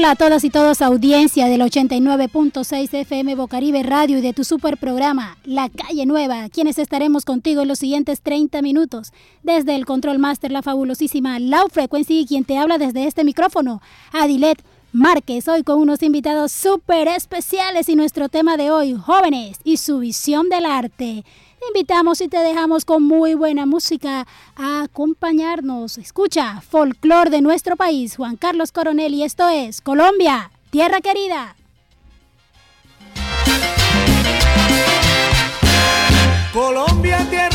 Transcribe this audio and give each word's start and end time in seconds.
Hola 0.00 0.12
a 0.12 0.16
todas 0.16 0.44
y 0.44 0.48
todos, 0.48 0.80
audiencia 0.80 1.44
del 1.44 1.60
89.6 1.60 2.94
FM 2.94 3.34
Bocaribe 3.34 3.82
Radio 3.82 4.16
y 4.16 4.22
de 4.22 4.32
tu 4.32 4.44
super 4.44 4.78
programa 4.78 5.36
La 5.44 5.68
Calle 5.68 6.06
Nueva, 6.06 6.48
quienes 6.48 6.78
estaremos 6.78 7.26
contigo 7.26 7.60
en 7.60 7.68
los 7.68 7.80
siguientes 7.80 8.22
30 8.22 8.62
minutos. 8.62 9.12
Desde 9.42 9.74
el 9.74 9.84
Control 9.84 10.18
Master, 10.18 10.52
la 10.52 10.62
fabulosísima 10.62 11.38
Lau 11.38 11.68
Frequency, 11.68 12.24
quien 12.26 12.44
te 12.44 12.56
habla 12.56 12.78
desde 12.78 13.06
este 13.06 13.24
micrófono, 13.24 13.82
Adilet 14.10 14.64
Márquez, 14.92 15.46
hoy 15.46 15.62
con 15.62 15.78
unos 15.78 16.02
invitados 16.02 16.50
súper 16.50 17.06
especiales 17.06 17.88
y 17.88 17.94
nuestro 17.94 18.28
tema 18.28 18.56
de 18.56 18.72
hoy, 18.72 18.94
jóvenes 18.94 19.60
y 19.62 19.76
su 19.76 20.00
visión 20.00 20.48
del 20.48 20.66
arte. 20.66 21.24
Te 21.60 21.66
invitamos 21.68 22.20
y 22.20 22.26
te 22.26 22.38
dejamos 22.38 22.84
con 22.84 23.04
muy 23.04 23.34
buena 23.34 23.66
música 23.66 24.26
a 24.56 24.82
acompañarnos. 24.82 25.96
Escucha, 25.96 26.60
folclor 26.62 27.30
de 27.30 27.40
nuestro 27.40 27.76
país, 27.76 28.16
Juan 28.16 28.36
Carlos 28.36 28.72
Coronel, 28.72 29.14
y 29.14 29.22
esto 29.22 29.48
es 29.48 29.80
Colombia, 29.80 30.50
tierra 30.70 31.00
querida. 31.00 31.54
Colombia, 36.52 37.24
tierra 37.30 37.49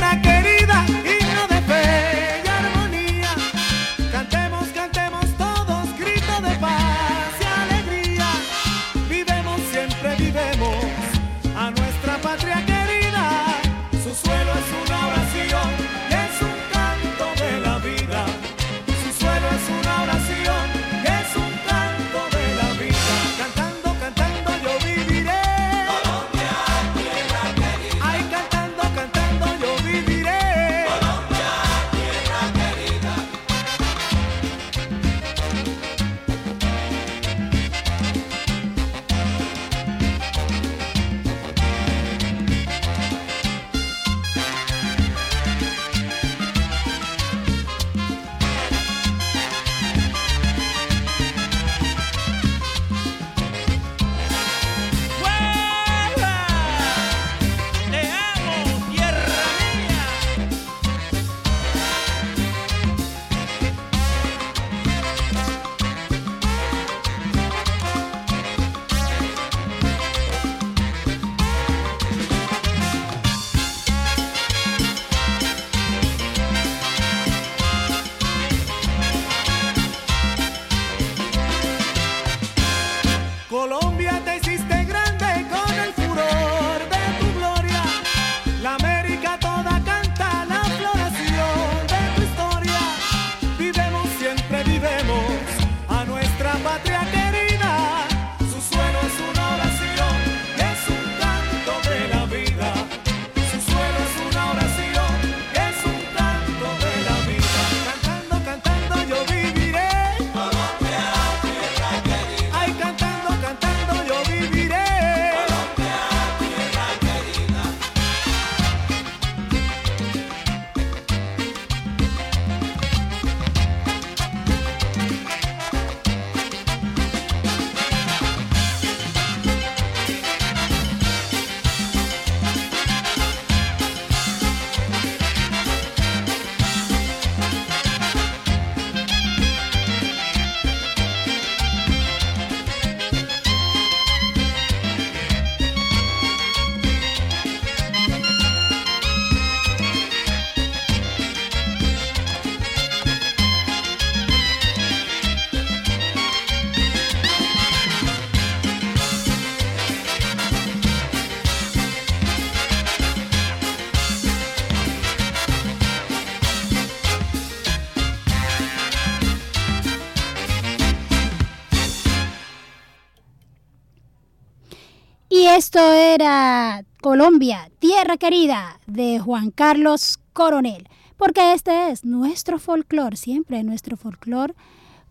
Esto 175.55 175.79
era 175.79 176.83
Colombia, 177.01 177.71
tierra 177.79 178.17
querida, 178.17 178.81
de 178.87 179.19
Juan 179.19 179.51
Carlos 179.51 180.19
Coronel, 180.33 180.89
porque 181.15 181.53
este 181.53 181.91
es 181.91 182.03
nuestro 182.03 182.59
folclor, 182.59 183.15
siempre 183.15 183.63
nuestro 183.63 183.95
folclor, 183.95 184.53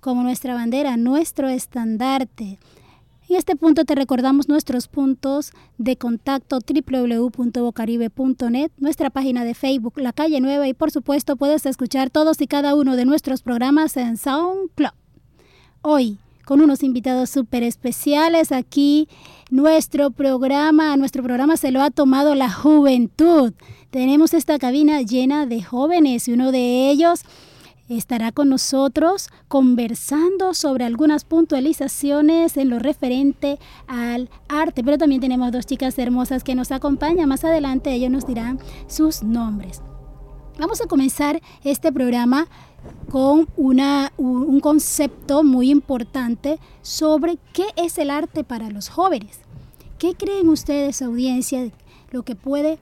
como 0.01 0.23
nuestra 0.23 0.53
bandera, 0.53 0.99
nuestro 0.99 1.49
estandarte. 1.49 2.59
En 3.27 3.37
este 3.37 3.57
punto 3.57 3.87
te 3.87 3.95
recordamos 3.95 4.47
nuestros 4.47 4.87
puntos 4.87 5.53
de 5.79 5.97
contacto 5.97 6.59
www.bocaribe.net, 6.59 8.71
nuestra 8.77 9.09
página 9.09 9.45
de 9.45 9.55
Facebook 9.55 9.95
La 9.97 10.13
Calle 10.13 10.43
Nueva 10.43 10.69
y 10.69 10.75
por 10.75 10.91
supuesto 10.91 11.37
puedes 11.37 11.65
escuchar 11.65 12.11
todos 12.11 12.39
y 12.43 12.47
cada 12.47 12.75
uno 12.75 12.97
de 12.97 13.07
nuestros 13.07 13.41
programas 13.41 13.97
en 13.97 14.19
SoundCloud. 14.19 14.93
Hoy 15.81 16.19
con 16.45 16.61
unos 16.61 16.83
invitados 16.83 17.31
súper 17.31 17.63
especiales 17.63 18.53
aquí. 18.53 19.09
Nuestro 19.51 20.11
programa, 20.11 20.97
nuestro 20.97 21.23
programa 21.23 21.57
se 21.57 21.71
lo 21.71 21.83
ha 21.83 21.91
tomado 21.91 22.35
la 22.35 22.51
juventud. 22.51 23.53
Tenemos 23.91 24.35
esta 24.35 24.59
cabina 24.59 25.03
llena 25.03 25.47
de 25.47 25.63
jóvenes 25.63 26.29
y 26.29 26.33
uno 26.33 26.53
de 26.53 26.91
ellos 26.91 27.23
estará 27.89 28.33
con 28.33 28.49
nosotros 28.49 29.29
conversando 29.49 30.55
sobre 30.55 30.85
algunas 30.85 31.25
puntualizaciones 31.25 32.57
en 32.57 32.71
lo 32.71 32.79
referente 32.79 33.59
al 33.87 34.31
arte. 34.49 34.83
Pero 34.83 34.99
también 34.99 35.21
tenemos 35.21 35.53
dos 35.53 35.67
chicas 35.67 35.99
hermosas 35.99 36.45
que 36.45 36.55
nos 36.55 36.73
acompañan. 36.73 37.29
Más 37.29 37.45
adelante 37.45 37.93
ellos 37.93 38.11
nos 38.11 38.27
dirán 38.27 38.59
sus 38.89 39.23
nombres. 39.23 39.83
Vamos 40.59 40.81
a 40.81 40.87
comenzar 40.87 41.43
este 41.65 41.91
programa 41.91 42.47
con 43.11 43.49
una, 43.57 44.13
un 44.17 44.61
concepto 44.61 45.43
muy 45.43 45.71
importante 45.71 46.61
sobre 46.81 47.39
qué 47.53 47.67
es 47.77 47.99
el 47.99 48.11
arte 48.11 48.45
para 48.45 48.71
los 48.71 48.89
jóvenes. 48.89 49.41
¿Qué 49.99 50.15
creen 50.15 50.49
ustedes, 50.49 51.03
audiencia, 51.03 51.71
lo 52.13 52.23
que 52.23 52.37
puede 52.37 52.79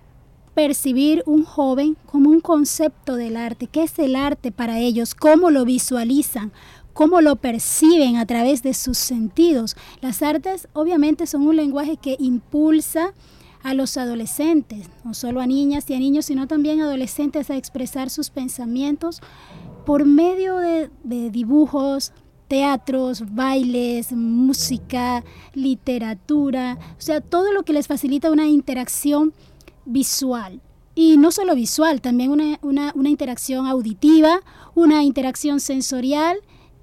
percibir 0.55 1.23
un 1.25 1.45
joven 1.45 1.97
como 2.05 2.29
un 2.29 2.41
concepto 2.41 3.17
del 3.17 3.39
arte? 3.39 3.69
¿Qué 3.69 3.85
es 3.85 3.99
el 3.99 4.17
arte 4.17 4.53
para 4.53 4.79
ellos? 4.79 5.15
¿Cómo 5.15 5.51
lo 5.51 5.65
visualizan? 5.65 6.53
¿Cómo 6.93 7.23
lo 7.23 7.37
perciben 7.37 8.17
a 8.17 8.27
través 8.27 8.63
de 8.63 8.75
sus 8.75 8.99
sentidos? 8.99 9.77
Las 10.03 10.23
artes 10.23 10.69
obviamente 10.75 11.27
son 11.27 11.47
un 11.47 11.57
lenguaje 11.57 11.97
que 11.97 12.17
impulsa 12.19 13.15
a 13.63 13.75
los 13.75 13.97
adolescentes, 13.97 14.89
no 15.05 15.15
solo 15.15 15.41
a 15.41 15.47
niñas 15.47 15.89
y 15.89 15.95
a 15.95 15.99
niños, 15.99 16.27
sino 16.27 16.47
también 16.47 16.81
adolescentes 16.81 17.51
a 17.51 17.57
expresar 17.57 18.11
sus 18.11 18.31
pensamientos 18.31 19.21
por 19.87 20.05
medio 20.05 20.57
de, 20.57 20.91
dibujos, 21.31 22.13
teatros, 22.49 23.35
bailes, 23.35 24.13
música, 24.13 25.25
literatura, 25.55 26.79
o 26.99 27.01
sea, 27.01 27.21
todo 27.21 27.53
lo 27.53 27.63
que 27.63 27.73
les 27.73 27.87
facilita 27.87 28.31
una 28.31 28.49
interacción 28.49 29.33
visual. 29.85 30.61
Y 30.95 31.17
no 31.17 31.33
solo 31.33 31.55
visual, 31.55 32.03
también 32.03 32.31
una, 32.31 32.93
una 32.95 33.09
interacción 33.09 33.67
auditiva, 33.67 34.41
una 34.75 35.03
interacción 35.05 35.59
sensorial 35.59 36.37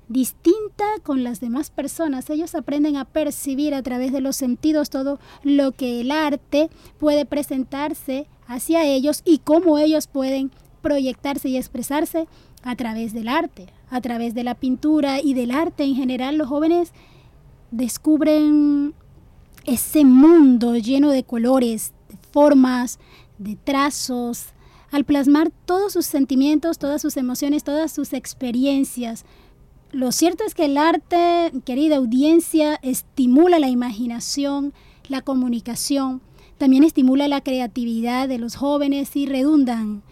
distinta 0.10 0.86
con 1.04 1.24
las 1.24 1.40
demás 1.40 1.70
personas. 1.70 2.30
Ellos 2.30 2.56
aprenden 2.56 2.98
a 2.98 3.06
percibir 3.06 3.74
a 3.74 3.84
través 3.84 4.12
de 4.12 4.22
los 4.22 4.36
sentidos 4.36 4.90
todo 4.90 5.20
lo 5.44 5.72
que 5.72 6.02
el 6.02 6.12
arte 6.12 6.70
puede 6.98 7.26
presentarse 7.26 8.28
hacia 8.48 8.84
ellos 8.84 9.22
y 9.24 9.38
cómo 9.38 9.78
ellos 9.78 10.08
pueden 10.08 10.52
proyectarse 10.82 11.48
y 11.50 11.58
expresarse 11.58 12.28
a 12.64 12.76
través 12.76 13.14
del 13.14 13.30
arte, 13.30 13.68
a 13.90 14.02
través 14.02 14.34
de 14.34 14.44
la 14.44 14.56
pintura 14.56 15.22
y 15.22 15.34
del 15.34 15.52
arte 15.52 15.84
en 15.84 15.96
general. 15.96 16.38
Los 16.38 16.48
jóvenes 16.48 16.92
descubren 17.72 18.94
ese 19.66 20.04
mundo 20.04 20.76
lleno 20.76 21.12
de 21.12 21.24
colores, 21.24 21.94
de 22.10 22.18
formas, 22.32 23.00
de 23.38 23.56
trazos, 23.56 24.48
al 24.92 25.06
plasmar 25.06 25.52
todos 25.66 25.94
sus 25.94 26.08
sentimientos, 26.08 26.80
todas 26.80 27.02
sus 27.02 27.18
emociones, 27.18 27.64
todas 27.64 27.92
sus 27.92 28.14
experiencias. 28.14 29.26
Lo 29.92 30.12
cierto 30.12 30.44
es 30.46 30.54
que 30.54 30.66
el 30.66 30.78
arte, 30.78 31.52
querida 31.66 31.98
audiencia, 31.98 32.80
estimula 32.84 33.58
la 33.58 33.70
imaginación, 33.70 34.74
la 35.08 35.22
comunicación, 35.22 36.22
también 36.60 36.84
estimula 36.84 37.28
la 37.28 37.42
creatividad 37.42 38.28
de 38.28 38.38
los 38.38 38.56
jóvenes 38.56 39.16
y 39.16 39.26
redundan, 39.26 40.04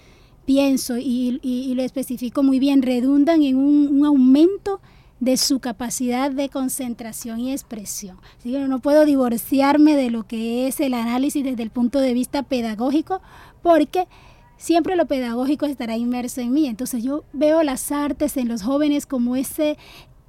pienso 0.45 0.97
y, 0.97 1.73
lo 1.75 1.83
especifico 1.83 2.41
muy 2.41 2.57
bien, 2.57 2.81
redundan 2.81 3.43
en 3.43 3.57
un, 3.57 4.05
aumento 4.05 4.79
de 5.19 5.35
su 5.35 5.59
capacidad 5.59 6.31
de 6.31 6.49
concentración 6.49 7.39
y 7.41 7.51
expresión. 7.51 8.17
Así 8.39 8.51
que 8.51 8.59
no 8.59 8.79
puedo 8.79 9.05
divorciarme 9.05 9.95
de 9.95 10.09
lo 10.09 10.25
que 10.25 10.67
es 10.67 10.79
el 10.79 10.93
análisis 10.93 11.43
desde 11.43 11.63
el 11.63 11.69
punto 11.69 11.99
de 11.99 12.13
vista 12.13 12.43
pedagógico, 12.43 13.21
porque 13.61 14.07
siempre 14.57 14.95
lo 14.95 15.05
pedagógico 15.05 15.65
estará 15.65 15.95
inmerso 15.97 16.41
en 16.41 16.53
mí. 16.53 16.67
Entonces 16.67 17.03
yo 17.03 17.23
veo 17.33 17.63
las 17.63 17.91
artes 17.91 18.37
en 18.37 18.47
los 18.47 18.63
jóvenes 18.63 19.05
como 19.05 19.35
ese, 19.35 19.77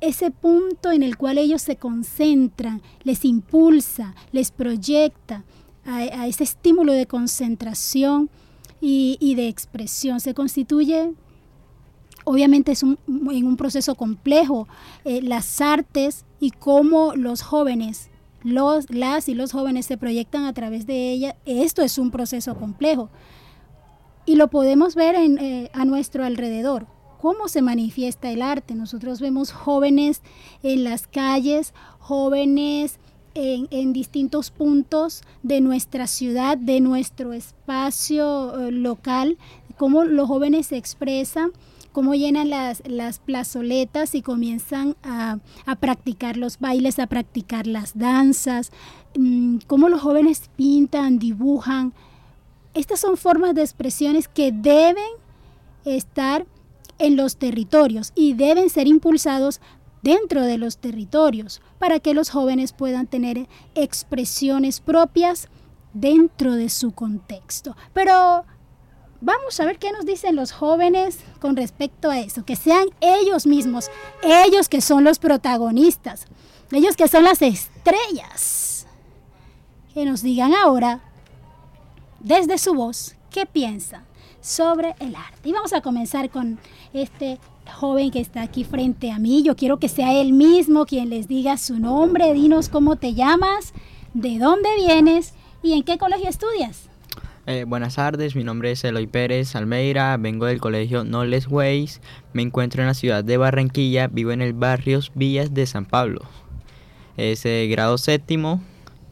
ese 0.00 0.30
punto 0.30 0.92
en 0.92 1.02
el 1.02 1.16
cual 1.16 1.38
ellos 1.38 1.62
se 1.62 1.76
concentran, 1.76 2.82
les 3.02 3.24
impulsa, 3.24 4.14
les 4.32 4.50
proyecta 4.50 5.44
a, 5.84 6.26
ese 6.26 6.44
estímulo 6.44 6.92
de 6.92 7.06
concentración 7.06 8.30
y, 8.80 9.34
de 9.34 9.48
expresión. 9.48 10.20
Se 10.20 10.34
constituye 10.34 11.12
obviamente 12.24 12.72
es 12.72 12.82
un, 12.82 12.98
en 13.06 13.46
un 13.46 13.56
proceso 13.56 13.94
complejo, 13.94 14.68
eh, 15.06 15.22
las 15.22 15.62
artes 15.62 16.26
y 16.40 16.50
cómo 16.50 17.14
los 17.16 17.40
jóvenes, 17.40 18.10
los, 18.42 18.90
las 18.90 19.30
y 19.30 19.34
los 19.34 19.52
jóvenes 19.52 19.86
se 19.86 19.96
proyectan 19.96 20.44
a 20.44 20.52
través 20.52 20.86
de 20.86 21.10
ella, 21.10 21.36
esto 21.46 21.80
es 21.80 21.96
un 21.96 22.10
proceso 22.10 22.54
complejo. 22.54 23.08
Y 24.28 24.36
lo 24.36 24.48
podemos 24.48 24.94
ver 24.94 25.14
en, 25.14 25.38
eh, 25.38 25.70
a 25.72 25.86
nuestro 25.86 26.22
alrededor. 26.22 26.86
¿Cómo 27.18 27.48
se 27.48 27.62
manifiesta 27.62 28.30
el 28.30 28.42
arte? 28.42 28.74
Nosotros 28.74 29.22
vemos 29.22 29.52
jóvenes 29.52 30.20
en 30.62 30.84
las 30.84 31.06
calles, 31.06 31.72
jóvenes 31.98 32.98
en, 33.32 33.94
distintos 33.94 34.50
puntos 34.50 35.22
de 35.42 35.62
nuestra 35.62 36.06
ciudad, 36.06 36.58
de 36.58 36.80
nuestro 36.80 37.32
espacio 37.32 38.66
eh, 38.66 38.70
local, 38.70 39.38
cómo 39.78 40.04
los 40.04 40.28
jóvenes 40.28 40.66
se 40.66 40.76
expresan, 40.76 41.52
cómo 41.92 42.14
llenan 42.14 42.50
las, 42.50 42.82
las 42.86 43.20
plazoletas 43.20 44.14
y 44.14 44.20
comienzan 44.20 44.94
a, 45.02 45.38
practicar 45.80 46.36
los 46.36 46.58
bailes, 46.58 46.98
a 46.98 47.06
practicar 47.06 47.66
las 47.66 47.96
danzas, 47.96 48.72
mm, 49.16 49.60
cómo 49.66 49.88
los 49.88 50.02
jóvenes 50.02 50.50
pintan, 50.54 51.18
dibujan, 51.18 51.94
estas 52.78 53.00
son 53.00 53.16
formas 53.16 53.56
de 53.56 53.62
expresiones 53.62 54.28
que 54.28 54.52
deben 54.52 55.10
estar 55.84 56.46
en 57.00 57.16
los 57.16 57.36
territorios 57.36 58.12
y 58.14 58.34
deben 58.34 58.70
ser 58.70 58.86
impulsados 58.86 59.60
dentro 60.02 60.42
de 60.42 60.58
los 60.58 60.78
territorios 60.78 61.60
para 61.80 61.98
que 61.98 62.14
los 62.14 62.30
jóvenes 62.30 62.72
puedan 62.72 63.08
tener 63.08 63.48
expresiones 63.74 64.78
propias 64.78 65.48
dentro 65.92 66.54
de 66.54 66.68
su 66.68 66.92
contexto. 66.92 67.76
Pero 67.92 68.44
vamos 69.20 69.58
a 69.58 69.64
ver 69.64 69.80
qué 69.80 69.90
nos 69.90 70.06
dicen 70.06 70.36
los 70.36 70.52
jóvenes 70.52 71.18
con 71.40 71.56
respecto 71.56 72.10
a 72.10 72.20
eso, 72.20 72.44
que 72.44 72.54
sean 72.54 72.86
ellos 73.00 73.44
mismos, 73.44 73.90
ellos 74.22 74.68
que 74.68 74.82
son 74.82 75.02
los 75.02 75.18
protagonistas, 75.18 76.26
ellos 76.70 76.94
que 76.96 77.08
son 77.08 77.24
las 77.24 77.42
estrellas, 77.42 78.86
que 79.92 80.04
nos 80.04 80.22
digan 80.22 80.54
ahora 80.54 81.07
desde 82.20 82.58
su 82.58 82.74
voz 82.74 83.16
qué 83.30 83.46
piensan 83.46 84.04
sobre 84.40 84.94
el 85.00 85.14
arte. 85.14 85.48
Y 85.48 85.52
vamos 85.52 85.72
a 85.72 85.80
comenzar 85.80 86.30
con 86.30 86.58
este 86.92 87.38
joven 87.74 88.10
que 88.10 88.20
está 88.20 88.42
aquí 88.42 88.64
frente 88.64 89.10
a 89.10 89.18
mí. 89.18 89.42
Yo 89.42 89.56
quiero 89.56 89.78
que 89.78 89.88
sea 89.88 90.14
él 90.14 90.32
mismo 90.32 90.86
quien 90.86 91.10
les 91.10 91.28
diga 91.28 91.56
su 91.58 91.78
nombre. 91.78 92.32
Dinos 92.32 92.68
cómo 92.68 92.96
te 92.96 93.14
llamas, 93.14 93.72
de 94.14 94.38
dónde 94.38 94.68
vienes 94.76 95.34
y 95.62 95.72
en 95.72 95.82
qué 95.82 95.98
colegio 95.98 96.28
estudias. 96.28 96.88
Eh, 97.46 97.64
buenas 97.66 97.94
tardes, 97.94 98.36
mi 98.36 98.44
nombre 98.44 98.72
es 98.72 98.84
Eloy 98.84 99.06
Pérez 99.06 99.56
Almeida, 99.56 100.18
vengo 100.18 100.44
del 100.44 100.60
colegio 100.60 101.02
Knowledge 101.02 101.48
Ways, 101.48 102.02
me 102.34 102.42
encuentro 102.42 102.82
en 102.82 102.88
la 102.88 102.94
ciudad 102.94 103.24
de 103.24 103.38
Barranquilla, 103.38 104.06
vivo 104.06 104.32
en 104.32 104.42
el 104.42 104.52
barrio 104.52 105.00
Villas 105.14 105.54
de 105.54 105.64
San 105.64 105.86
Pablo. 105.86 106.20
Es 107.16 107.44
grado 107.70 107.96
séptimo 107.96 108.62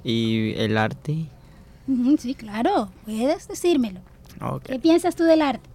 y 0.05 0.53
el 0.59 0.77
arte 0.77 1.31
Sí, 2.19 2.35
claro, 2.35 2.91
puedes 3.05 3.49
decírmelo. 3.49 4.01
¿Qué 4.65 4.79
piensas 4.79 5.15
tú 5.17 5.25
del 5.25 5.43
arte? 5.43 5.69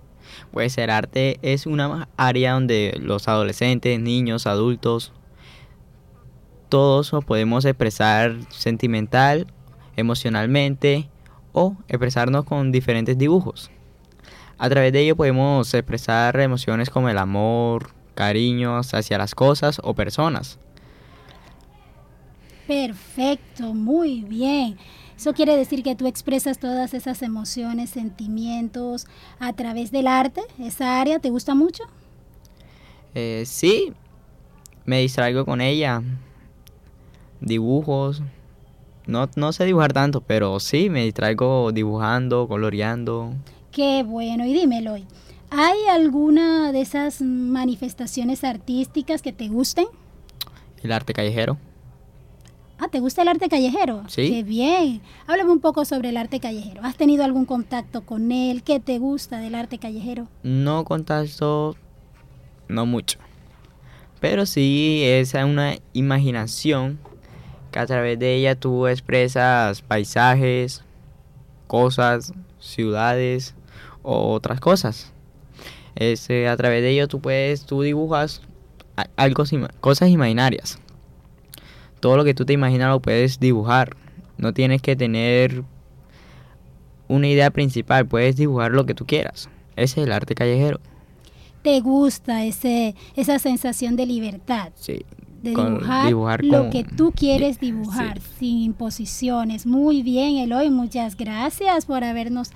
Pues 0.51 0.77
el 0.77 0.89
arte 0.89 1.39
es 1.41 1.65
una 1.65 2.09
área 2.17 2.53
donde 2.53 2.97
los 3.01 3.27
adolescentes, 3.27 3.99
niños, 3.99 4.45
adultos, 4.45 5.13
todos 6.69 7.11
nos 7.11 7.25
podemos 7.25 7.65
expresar 7.65 8.37
sentimental, 8.49 9.47
emocionalmente 9.95 11.09
o 11.53 11.75
expresarnos 11.87 12.45
con 12.45 12.71
diferentes 12.71 13.17
dibujos. 13.17 13.71
A 14.57 14.69
través 14.69 14.93
de 14.93 15.01
ello 15.01 15.15
podemos 15.15 15.73
expresar 15.73 16.39
emociones 16.39 16.89
como 16.89 17.09
el 17.09 17.17
amor, 17.17 17.89
cariños 18.13 18.93
hacia 18.93 19.17
las 19.17 19.33
cosas 19.33 19.81
o 19.83 19.93
personas. 19.95 20.59
Perfecto, 22.67 23.73
muy 23.73 24.21
bien. 24.21 24.77
Eso 25.21 25.33
quiere 25.33 25.55
decir 25.55 25.83
que 25.83 25.95
tú 25.95 26.07
expresas 26.07 26.57
todas 26.57 26.95
esas 26.95 27.21
emociones, 27.21 27.91
sentimientos 27.91 29.05
a 29.37 29.53
través 29.53 29.91
del 29.91 30.07
arte. 30.07 30.41
¿Esa 30.57 30.99
área 30.99 31.19
te 31.19 31.29
gusta 31.29 31.53
mucho? 31.53 31.83
Eh, 33.13 33.43
sí, 33.45 33.93
me 34.83 35.01
distraigo 35.01 35.45
con 35.45 35.61
ella. 35.61 36.01
Dibujos. 37.39 38.23
No, 39.05 39.29
no 39.35 39.53
sé 39.53 39.65
dibujar 39.65 39.93
tanto, 39.93 40.21
pero 40.21 40.59
sí, 40.59 40.89
me 40.89 41.03
distraigo 41.03 41.71
dibujando, 41.71 42.47
coloreando. 42.47 43.35
Qué 43.71 44.01
bueno, 44.01 44.43
y 44.47 44.53
dímelo. 44.53 44.95
¿Hay 45.51 45.85
alguna 45.87 46.71
de 46.71 46.81
esas 46.81 47.21
manifestaciones 47.21 48.43
artísticas 48.43 49.21
que 49.21 49.33
te 49.33 49.49
gusten? 49.49 49.85
El 50.81 50.91
arte 50.91 51.13
callejero. 51.13 51.59
Ah, 52.83 52.87
¿te 52.87 52.99
gusta 52.99 53.21
el 53.21 53.27
arte 53.27 53.47
callejero? 53.47 54.01
Sí. 54.07 54.31
Qué 54.31 54.41
bien. 54.41 55.01
Háblame 55.27 55.51
un 55.51 55.59
poco 55.59 55.85
sobre 55.85 56.09
el 56.09 56.17
arte 56.17 56.39
callejero. 56.39 56.81
¿Has 56.83 56.95
tenido 56.97 57.23
algún 57.23 57.45
contacto 57.45 58.01
con 58.01 58.31
él? 58.31 58.63
¿Qué 58.63 58.79
te 58.79 58.97
gusta 58.97 59.37
del 59.37 59.53
arte 59.53 59.77
callejero? 59.77 60.27
No 60.41 60.83
contacto, 60.83 61.75
no 62.67 62.87
mucho. 62.87 63.19
Pero 64.19 64.47
sí 64.47 65.03
es 65.05 65.35
una 65.35 65.75
imaginación 65.93 66.97
que 67.69 67.77
a 67.77 67.85
través 67.85 68.17
de 68.17 68.33
ella 68.33 68.55
tú 68.55 68.87
expresas 68.87 69.83
paisajes, 69.83 70.83
cosas, 71.67 72.33
ciudades 72.59 73.53
o 74.01 74.33
otras 74.33 74.59
cosas. 74.59 75.13
Ese, 75.93 76.47
a 76.47 76.57
través 76.57 76.81
de 76.81 76.89
ello 76.89 77.07
tú 77.07 77.21
puedes, 77.21 77.63
tú 77.63 77.83
dibujas 77.83 78.41
algo, 79.17 79.43
cosas 79.81 80.09
imaginarias 80.09 80.79
todo 82.01 82.17
lo 82.17 82.25
que 82.25 82.33
tú 82.33 82.45
te 82.45 82.51
imaginas 82.53 82.89
lo 82.89 82.99
puedes 82.99 83.39
dibujar. 83.39 83.95
No 84.37 84.53
tienes 84.53 84.81
que 84.81 84.95
tener 84.97 85.63
una 87.07 87.27
idea 87.27 87.51
principal, 87.51 88.07
puedes 88.07 88.35
dibujar 88.35 88.71
lo 88.71 88.85
que 88.85 88.93
tú 88.93 89.05
quieras. 89.05 89.49
Ese 89.75 90.01
es 90.01 90.07
el 90.07 90.11
arte 90.11 90.35
callejero. 90.35 90.79
¿Te 91.61 91.79
gusta 91.79 92.43
ese, 92.43 92.95
esa 93.15 93.37
sensación 93.39 93.95
de 93.95 94.05
libertad? 94.05 94.71
Sí. 94.75 95.05
De 95.43 95.55
dibujar, 96.05 96.43
lo 96.43 96.69
que 96.69 96.83
tú 96.83 97.11
quieres 97.15 97.59
dibujar, 97.59 98.19
sin 98.37 98.59
imposiciones. 98.59 99.65
Muy 99.65 100.03
bien, 100.03 100.37
Eloy, 100.37 100.69
muchas 100.69 101.17
gracias 101.17 101.87
por 101.87 102.03
habernos 102.03 102.51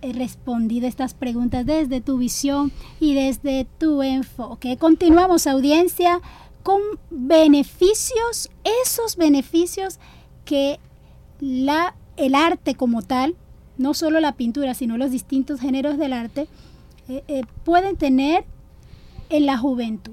eh, 0.00 0.14
respondido 0.14 0.88
estas 0.88 1.12
preguntas 1.12 1.66
desde 1.66 2.00
tu 2.00 2.16
visión 2.16 2.72
y 2.98 3.12
desde 3.12 3.66
tu 3.78 4.02
enfoque. 4.02 4.78
Continuamos, 4.78 5.46
audiencia 5.46 6.22
con 6.62 6.80
beneficios, 7.10 8.50
esos 8.82 9.16
beneficios 9.16 9.98
que 10.44 10.78
la, 11.40 11.94
el 12.16 12.34
arte 12.34 12.74
como 12.74 13.02
tal, 13.02 13.36
no 13.78 13.94
solo 13.94 14.20
la 14.20 14.32
pintura, 14.32 14.74
sino 14.74 14.98
los 14.98 15.10
distintos 15.10 15.60
géneros 15.60 15.96
del 15.96 16.12
arte, 16.12 16.48
eh, 17.08 17.24
eh, 17.28 17.42
pueden 17.64 17.96
tener 17.96 18.44
en 19.30 19.46
la 19.46 19.56
juventud. 19.56 20.12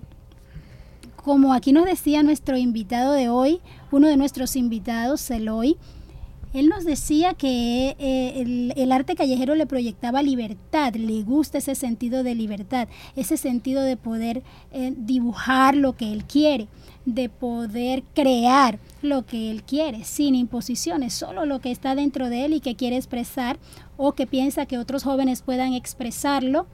Como 1.15 1.53
aquí 1.53 1.73
nos 1.73 1.85
decía 1.85 2.23
nuestro 2.23 2.57
invitado 2.57 3.11
de 3.13 3.27
hoy, 3.27 3.59
uno 3.91 4.07
de 4.07 4.15
nuestros 4.15 4.55
invitados, 4.55 5.29
Eloy, 5.29 5.77
él 6.53 6.69
nos 6.69 6.85
decía 6.85 7.33
que 7.33 7.95
eh, 7.99 8.73
el, 8.75 8.91
arte 8.91 9.15
callejero 9.15 9.55
le 9.55 9.65
proyectaba 9.65 10.21
libertad, 10.21 10.93
le 10.95 11.23
gusta 11.23 11.57
ese 11.57 11.75
sentido 11.75 12.23
de 12.23 12.35
libertad, 12.35 12.87
ese 13.15 13.37
sentido 13.37 13.81
de 13.81 13.97
poder 13.97 14.43
eh, 14.71 14.93
dibujar 14.95 15.75
lo 15.75 15.95
que 15.95 16.11
él 16.11 16.23
quiere, 16.23 16.67
de 17.05 17.29
poder 17.29 18.03
crear 18.13 18.79
lo 19.01 19.25
que 19.25 19.51
él 19.51 19.63
quiere, 19.63 20.03
sin 20.03 20.35
imposiciones, 20.35 21.13
solo 21.13 21.45
lo 21.45 21.59
que 21.59 21.71
está 21.71 21.95
dentro 21.95 22.29
de 22.29 22.45
él 22.45 22.53
y 22.53 22.59
que 22.59 22.75
quiere 22.75 22.97
expresar 22.97 23.57
o 23.97 24.13
que 24.13 24.27
piensa 24.27 24.65
que 24.65 24.77
otros 24.77 25.03
jóvenes 25.03 25.41
puedan 25.41 25.73
expresarlo 25.73 26.65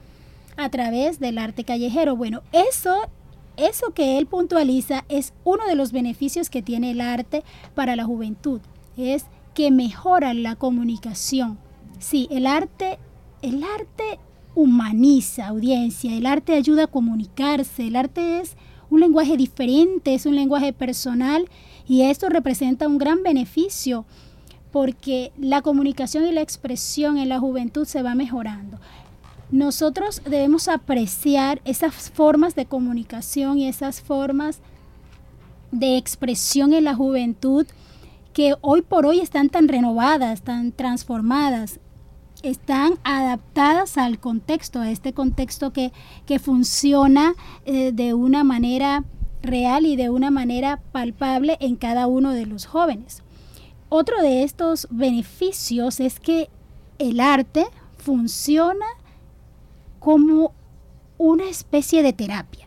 a 0.56 0.68
través 0.68 1.18
del 1.18 1.38
arte 1.38 1.64
callejero. 1.64 2.16
Bueno, 2.16 2.42
eso 2.52 3.08
eso 3.56 3.92
que 3.92 4.18
él 4.18 4.26
puntualiza 4.26 5.04
es 5.08 5.32
uno 5.44 5.64
de 5.66 5.76
los 5.76 5.92
beneficios 5.92 6.50
que 6.50 6.62
tiene 6.62 6.90
el 6.90 7.00
arte 7.00 7.44
para 7.74 7.94
la 7.94 8.04
juventud. 8.04 8.60
Es 8.96 9.26
que 9.54 9.70
mejoran 9.70 10.42
la 10.42 10.56
comunicación. 10.56 11.58
Sí, 11.98 12.28
el 12.30 12.46
arte, 12.46 12.98
el 13.42 13.62
arte 13.64 14.18
humaniza 14.54 15.48
audiencia, 15.48 16.16
el 16.16 16.26
arte 16.26 16.54
ayuda 16.54 16.84
a 16.84 16.88
comunicarse, 16.88 17.86
el 17.86 17.96
arte 17.96 18.40
es 18.40 18.56
un 18.90 19.00
lenguaje 19.00 19.36
diferente, 19.36 20.14
es 20.14 20.26
un 20.26 20.36
lenguaje 20.36 20.72
personal 20.72 21.48
y 21.86 22.02
esto 22.02 22.28
representa 22.28 22.86
un 22.86 22.98
gran 22.98 23.22
beneficio 23.22 24.04
porque 24.70 25.32
la 25.38 25.62
comunicación 25.62 26.26
y 26.26 26.32
la 26.32 26.40
expresión 26.40 27.18
en 27.18 27.28
la 27.28 27.38
juventud 27.38 27.86
se 27.86 28.02
va 28.02 28.14
mejorando. 28.14 28.78
Nosotros 29.50 30.22
debemos 30.24 30.68
apreciar 30.68 31.60
esas 31.64 32.10
formas 32.10 32.54
de 32.54 32.66
comunicación 32.66 33.58
y 33.58 33.68
esas 33.68 34.00
formas 34.00 34.58
de 35.70 35.96
expresión 35.96 36.72
en 36.72 36.84
la 36.84 36.94
juventud 36.94 37.66
que 38.34 38.56
hoy 38.60 38.82
por 38.82 39.06
hoy 39.06 39.20
están 39.20 39.48
tan 39.48 39.68
renovadas, 39.68 40.42
tan 40.42 40.72
transformadas, 40.72 41.80
están 42.42 42.98
adaptadas 43.04 43.96
al 43.96 44.18
contexto, 44.18 44.80
a 44.80 44.90
este 44.90 45.14
contexto 45.14 45.72
que, 45.72 45.92
funciona 46.40 47.34
eh, 47.64 47.92
de 47.92 48.12
una 48.12 48.44
manera 48.44 49.04
real 49.40 49.86
y 49.86 49.96
de 49.96 50.10
una 50.10 50.30
manera 50.30 50.82
palpable 50.92 51.56
en 51.60 51.76
cada 51.76 52.06
uno 52.06 52.32
de 52.32 52.44
los 52.44 52.66
jóvenes. 52.66 53.22
Otro 53.88 54.20
de 54.20 54.42
estos 54.42 54.88
beneficios 54.90 56.00
es 56.00 56.18
que 56.18 56.50
el 56.98 57.20
arte 57.20 57.66
funciona 57.96 58.86
como 60.00 60.52
una 61.18 61.48
especie 61.48 62.02
de 62.02 62.12
terapia. 62.12 62.63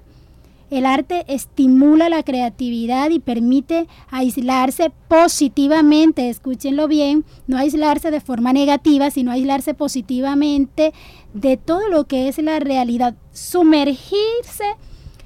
El 0.69 0.85
arte 0.85 1.23
estimula 1.27 2.09
la 2.09 2.23
creatividad 2.23 3.09
y 3.09 3.19
permite 3.19 3.87
aislarse 4.09 4.91
positivamente, 5.07 6.29
escúchenlo 6.29 6.89
bien, 6.89 7.23
no 7.47 7.57
aislarse 7.57 8.11
de 8.11 8.19
forma 8.19 8.51
negativa, 8.51 9.09
sino 9.09 9.31
aislarse 9.31 9.73
positivamente 9.73 10.93
de 11.33 11.55
todo 11.55 11.87
lo 11.87 12.05
que 12.05 12.27
es 12.27 12.37
la 12.39 12.59
realidad, 12.59 13.15
sumergirse 13.31 14.75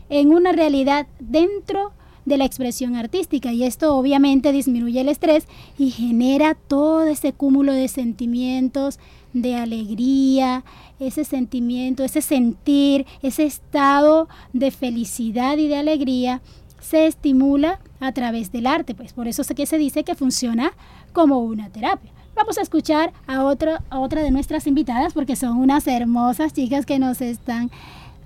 en 0.09 0.31
una 0.31 0.51
realidad 0.51 1.07
dentro 1.19 1.93
de 2.25 2.37
la 2.37 2.45
expresión 2.45 2.95
artística 2.95 3.51
y 3.51 3.63
esto 3.63 3.95
obviamente 3.95 4.51
disminuye 4.51 5.01
el 5.01 5.09
estrés 5.09 5.47
y 5.79 5.89
genera 5.89 6.53
todo 6.53 7.03
ese 7.07 7.33
cúmulo 7.33 7.73
de 7.73 7.87
sentimientos, 7.87 8.99
de 9.33 9.55
alegría, 9.55 10.63
ese 10.99 11.23
sentimiento, 11.23 12.03
ese 12.03 12.21
sentir, 12.21 13.05
ese 13.21 13.43
estado 13.43 14.27
de 14.53 14.71
felicidad 14.71 15.57
y 15.57 15.67
de 15.67 15.77
alegría 15.77 16.41
se 16.79 17.07
estimula 17.07 17.79
a 17.99 18.11
través 18.11 18.51
del 18.51 18.67
arte, 18.67 18.95
pues 18.95 19.13
por 19.13 19.27
eso 19.27 19.43
es 19.43 19.53
que 19.55 19.65
se 19.65 19.77
dice 19.77 20.03
que 20.03 20.15
funciona 20.15 20.73
como 21.13 21.39
una 21.39 21.69
terapia. 21.69 22.11
Vamos 22.35 22.57
a 22.57 22.61
escuchar 22.61 23.13
a 23.27 23.43
otra, 23.43 23.83
a 23.89 23.99
otra 23.99 24.23
de 24.23 24.31
nuestras 24.31 24.65
invitadas 24.65 25.13
porque 25.13 25.35
son 25.35 25.57
unas 25.57 25.85
hermosas 25.87 26.53
chicas 26.53 26.85
que 26.85 26.97
nos 26.97 27.21
están 27.21 27.69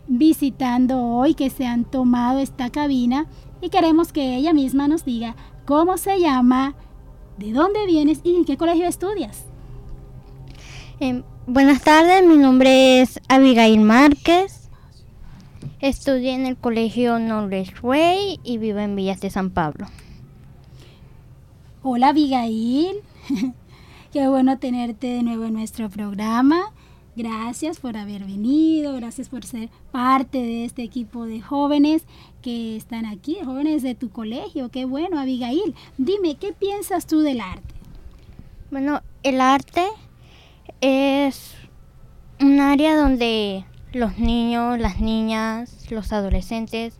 visitando 0.07 1.01
hoy, 1.01 1.33
que 1.33 1.49
se 1.49 1.65
han 1.65 1.85
tomado 1.85 2.39
esta 2.39 2.69
cabina 2.69 3.25
y 3.61 3.69
queremos 3.69 4.13
que 4.13 4.35
ella 4.35 4.53
misma 4.53 4.87
nos 4.87 5.05
diga 5.05 5.35
cómo 5.65 5.97
se 5.97 6.19
llama, 6.19 6.75
de 7.37 7.51
dónde 7.51 7.85
vienes 7.85 8.21
y 8.23 8.35
en 8.35 8.45
qué 8.45 8.57
colegio 8.57 8.87
estudias. 8.87 9.45
Em, 11.01 11.23
buenas 11.45 11.83
tardes, 11.83 12.25
mi 12.25 12.37
nombre 12.37 13.01
es 13.01 13.19
Abigail 13.27 13.81
Márquez. 13.81 14.69
Estudié 15.81 16.31
en 16.31 16.45
el 16.45 16.55
colegio 16.55 17.17
Knowledge 17.17 17.73
Way 17.81 18.39
y 18.45 18.57
vivo 18.59 18.79
en 18.79 18.95
Villas 18.95 19.19
de 19.19 19.29
San 19.29 19.49
Pablo. 19.49 19.87
Hola 21.83 22.09
Abigail, 22.09 22.95
qué 24.13 24.29
bueno 24.29 24.57
tenerte 24.57 25.07
de 25.07 25.21
nuevo 25.21 25.43
en 25.43 25.55
nuestro 25.55 25.89
programa. 25.89 26.71
Gracias 27.17 27.81
por 27.81 27.97
haber 27.97 28.23
venido, 28.23 28.93
gracias 28.93 29.27
por 29.27 29.43
ser 29.43 29.69
parte 29.91 30.37
de 30.37 30.63
este 30.63 30.83
equipo 30.83 31.25
de 31.25 31.41
jóvenes 31.41 32.05
que 32.41 32.77
están 32.77 33.05
aquí, 33.05 33.37
jóvenes 33.43 33.83
de 33.83 33.95
tu 33.95 34.11
colegio. 34.11 34.69
Qué 34.69 34.85
bueno, 34.85 35.19
Abigail. 35.19 35.75
Dime, 35.97 36.35
¿qué 36.35 36.53
piensas 36.53 37.05
tú 37.05 37.19
del 37.19 37.41
arte? 37.41 37.75
Bueno, 38.71 39.01
el 39.23 39.41
arte 39.41 39.83
es 40.81 41.55
un 42.39 42.59
área 42.59 42.95
donde 42.95 43.65
los 43.93 44.17
niños, 44.17 44.77
las 44.79 44.99
niñas, 44.99 45.89
los 45.89 46.11
adolescentes 46.11 46.99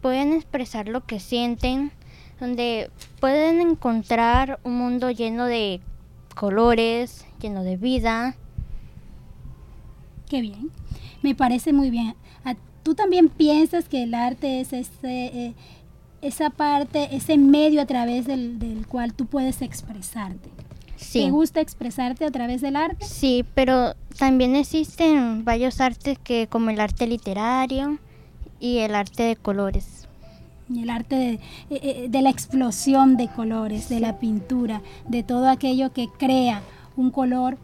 pueden 0.00 0.32
expresar 0.32 0.88
lo 0.88 1.04
que 1.04 1.20
sienten, 1.20 1.92
donde 2.40 2.90
pueden 3.20 3.60
encontrar 3.60 4.58
un 4.64 4.76
mundo 4.76 5.10
lleno 5.10 5.44
de 5.44 5.80
colores, 6.34 7.26
lleno 7.40 7.62
de 7.62 7.76
vida. 7.76 8.34
Qué 10.28 10.40
bien, 10.40 10.70
me 11.22 11.34
parece 11.34 11.72
muy 11.72 11.90
bien. 11.90 12.14
¿Tú 12.82 12.96
también 12.96 13.28
piensas 13.28 13.88
que 13.88 14.02
el 14.02 14.12
arte 14.12 14.60
es 14.60 14.72
eh, 14.72 15.54
esa 16.20 16.50
parte, 16.50 17.14
ese 17.14 17.38
medio 17.38 17.80
a 17.80 17.86
través 17.86 18.26
del, 18.26 18.58
del 18.58 18.88
cual 18.88 19.14
tú 19.14 19.26
puedes 19.26 19.62
expresarte? 19.62 20.50
¿Te 21.12 21.30
gusta 21.30 21.60
expresarte 21.60 22.24
a 22.24 22.30
través 22.30 22.60
del 22.60 22.76
arte? 22.76 23.04
Sí, 23.04 23.44
pero 23.54 23.94
también 24.18 24.56
existen 24.56 25.44
varios 25.44 25.80
artes 25.80 26.18
que 26.18 26.46
como 26.46 26.70
el 26.70 26.80
arte 26.80 27.06
literario 27.06 27.98
y 28.60 28.78
el 28.78 28.94
arte 28.94 29.22
de 29.22 29.36
colores. 29.36 30.08
Y 30.72 30.82
el 30.82 30.90
arte 30.90 31.16
de, 31.16 31.32
eh, 31.70 32.08
eh, 32.12 32.22
la 32.22 32.30
explosión 32.30 33.16
de 33.16 33.28
colores, 33.28 33.88
de 33.88 34.00
la 34.00 34.18
pintura, 34.18 34.80
de 35.08 35.22
todo 35.22 35.48
aquello 35.48 35.92
que 35.92 36.08
crea 36.08 36.62
un 36.96 37.10
color 37.10 37.58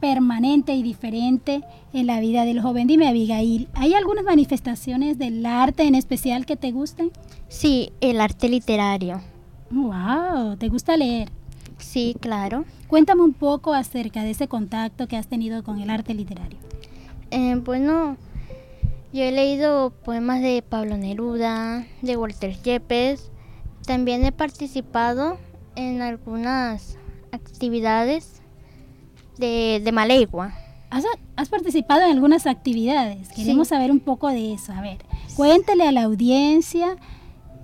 permanente 0.00 0.74
y 0.74 0.82
diferente 0.82 1.62
en 1.92 2.06
la 2.06 2.20
vida 2.20 2.44
del 2.44 2.60
joven. 2.60 2.86
Dime, 2.86 3.08
Abigail, 3.08 3.68
¿hay 3.74 3.94
algunas 3.94 4.24
manifestaciones 4.24 5.18
del 5.18 5.44
arte 5.44 5.84
en 5.84 5.94
especial 5.94 6.46
que 6.46 6.56
te 6.56 6.70
gusten? 6.70 7.10
Sí, 7.48 7.92
el 8.00 8.20
arte 8.20 8.48
literario. 8.48 9.20
¡Wow! 9.70 10.56
¿Te 10.56 10.68
gusta 10.68 10.96
leer? 10.96 11.30
Sí, 11.78 12.16
claro. 12.20 12.64
Cuéntame 12.88 13.22
un 13.22 13.32
poco 13.32 13.74
acerca 13.74 14.22
de 14.22 14.30
ese 14.30 14.48
contacto 14.48 15.08
que 15.08 15.16
has 15.16 15.26
tenido 15.26 15.62
con 15.62 15.80
el 15.80 15.90
arte 15.90 16.14
literario. 16.14 16.58
Eh, 17.30 17.56
bueno, 17.56 18.16
yo 19.12 19.22
he 19.22 19.32
leído 19.32 19.90
poemas 20.04 20.40
de 20.40 20.62
Pablo 20.62 20.96
Neruda, 20.96 21.86
de 22.02 22.16
Walter 22.16 22.54
Yepes. 22.62 23.30
También 23.86 24.24
he 24.24 24.32
participado 24.32 25.38
en 25.74 26.02
algunas 26.02 26.98
actividades 27.32 28.42
de, 29.38 29.80
de 29.84 29.92
Malegua. 29.92 30.54
¿Has, 31.36 31.48
participado 31.48 32.02
en 32.02 32.12
algunas 32.12 32.46
actividades? 32.46 33.28
Queremos 33.28 33.68
saber 33.68 33.90
un 33.90 34.00
poco 34.00 34.28
de 34.28 34.54
eso. 34.54 34.72
A 34.72 34.80
ver, 34.80 34.98
cuéntale 35.34 35.86
a 35.86 35.92
la 35.92 36.04
audiencia 36.04 36.96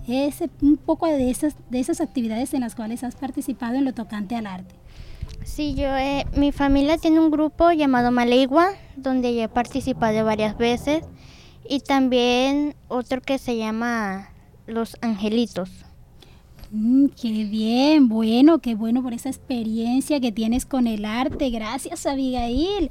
ese, 0.06 0.50
un 0.60 0.76
poco 0.76 1.06
de 1.06 1.30
esas, 1.30 1.54
de 1.70 1.80
esas 1.80 2.00
actividades 2.00 2.54
en 2.54 2.60
las 2.60 2.74
cuales 2.74 3.04
has 3.04 3.16
participado 3.16 3.76
en 3.76 3.84
lo 3.84 3.94
tocante 3.94 4.34
al 4.36 4.46
arte. 4.46 4.74
Sí, 5.44 5.74
yo, 5.74 5.96
eh, 5.96 6.26
mi 6.36 6.52
familia 6.52 6.98
tiene 6.98 7.20
un 7.20 7.30
grupo 7.30 7.72
llamado 7.72 8.10
Malegua, 8.10 8.70
donde 8.96 9.34
yo 9.34 9.42
he 9.42 9.48
participado 9.48 10.24
varias 10.24 10.56
veces, 10.56 11.04
y 11.68 11.80
también 11.80 12.74
otro 12.88 13.20
que 13.20 13.38
se 13.38 13.56
llama 13.56 14.30
Los 14.66 14.96
Angelitos. 15.00 15.70
Mm, 16.70 17.06
qué 17.20 17.44
bien, 17.44 18.08
bueno, 18.08 18.60
qué 18.60 18.74
bueno 18.74 19.02
por 19.02 19.12
esa 19.12 19.28
experiencia 19.28 20.20
que 20.20 20.32
tienes 20.32 20.64
con 20.64 20.86
el 20.86 21.04
arte. 21.04 21.50
Gracias, 21.50 22.06
Abigail, 22.06 22.90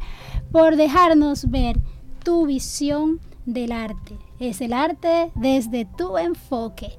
por 0.52 0.76
dejarnos 0.76 1.50
ver 1.50 1.78
tu 2.24 2.46
visión 2.46 3.20
del 3.46 3.72
arte 3.72 4.18
es 4.42 4.60
el 4.62 4.74
arte 4.74 5.32
desde 5.36 5.86
tu 5.86 6.18
enfoque. 6.18 6.98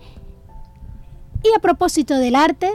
Y 1.43 1.49
a 1.57 1.59
propósito 1.59 2.17
del 2.17 2.37
arte, 2.37 2.71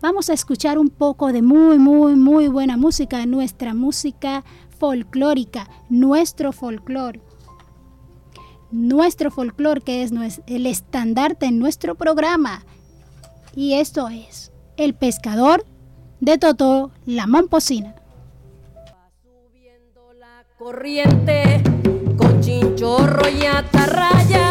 vamos 0.00 0.28
a 0.30 0.32
escuchar 0.32 0.78
un 0.78 0.88
poco 0.88 1.32
de 1.32 1.42
muy, 1.42 1.78
muy, 1.78 2.16
muy 2.16 2.48
buena 2.48 2.76
música, 2.76 3.24
nuestra 3.24 3.72
música 3.72 4.42
folclórica, 4.78 5.68
nuestro 5.88 6.52
folclore. 6.52 7.20
Nuestro 8.72 9.30
folclore 9.30 9.80
que 9.80 10.02
es 10.02 10.12
el 10.46 10.66
estandarte 10.66 11.46
en 11.46 11.60
nuestro 11.60 11.94
programa. 11.94 12.64
Y 13.54 13.74
esto 13.74 14.08
es 14.08 14.50
El 14.76 14.94
pescador 14.94 15.64
de 16.20 16.38
Toto 16.38 16.90
La 17.04 17.26
Momposina. 17.26 17.94
subiendo 19.22 20.12
la 20.14 20.44
corriente 20.58 21.62
chinchorro 22.42 23.28
y 23.28 23.46
atarraya, 23.46 24.50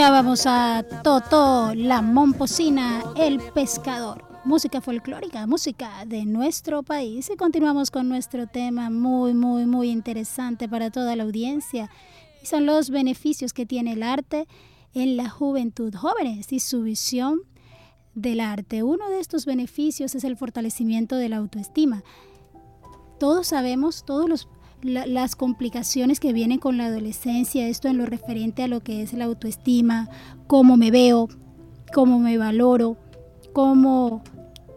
Escuchábamos 0.00 0.46
a 0.46 0.82
Toto 1.04 1.74
La 1.74 2.00
Momposina, 2.00 3.04
el 3.16 3.38
pescador. 3.52 4.24
Música 4.46 4.80
folclórica, 4.80 5.46
música 5.46 6.06
de 6.06 6.24
nuestro 6.24 6.82
país. 6.82 7.28
Y 7.28 7.36
continuamos 7.36 7.90
con 7.90 8.08
nuestro 8.08 8.46
tema 8.46 8.88
muy, 8.88 9.34
muy, 9.34 9.66
muy 9.66 9.90
interesante 9.90 10.70
para 10.70 10.90
toda 10.90 11.16
la 11.16 11.24
audiencia. 11.24 11.90
Son 12.42 12.64
los 12.64 12.88
beneficios 12.88 13.52
que 13.52 13.66
tiene 13.66 13.92
el 13.92 14.02
arte 14.02 14.48
en 14.94 15.18
la 15.18 15.28
juventud 15.28 15.94
jóvenes 15.94 16.50
y 16.50 16.60
su 16.60 16.80
visión 16.80 17.42
del 18.14 18.40
arte. 18.40 18.82
Uno 18.82 19.10
de 19.10 19.20
estos 19.20 19.44
beneficios 19.44 20.14
es 20.14 20.24
el 20.24 20.38
fortalecimiento 20.38 21.16
de 21.16 21.28
la 21.28 21.36
autoestima. 21.36 22.04
Todos 23.18 23.48
sabemos, 23.48 24.06
todos 24.06 24.30
los 24.30 24.48
la- 24.82 25.06
las 25.06 25.36
complicaciones 25.36 26.20
que 26.20 26.32
vienen 26.32 26.58
con 26.58 26.76
la 26.78 26.86
adolescencia, 26.86 27.66
esto 27.68 27.88
en 27.88 27.98
lo 27.98 28.06
referente 28.06 28.62
a 28.62 28.68
lo 28.68 28.80
que 28.80 29.02
es 29.02 29.12
la 29.12 29.24
autoestima, 29.26 30.08
cómo 30.46 30.76
me 30.76 30.90
veo, 30.90 31.28
cómo 31.92 32.18
me 32.18 32.38
valoro, 32.38 32.96
cómo 33.52 34.22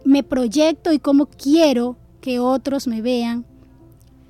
me 0.04 0.22
proyecto 0.22 0.92
y 0.92 0.98
cómo 0.98 1.26
quiero 1.26 1.96
que 2.20 2.38
otros 2.38 2.86
me 2.86 3.02
vean 3.02 3.44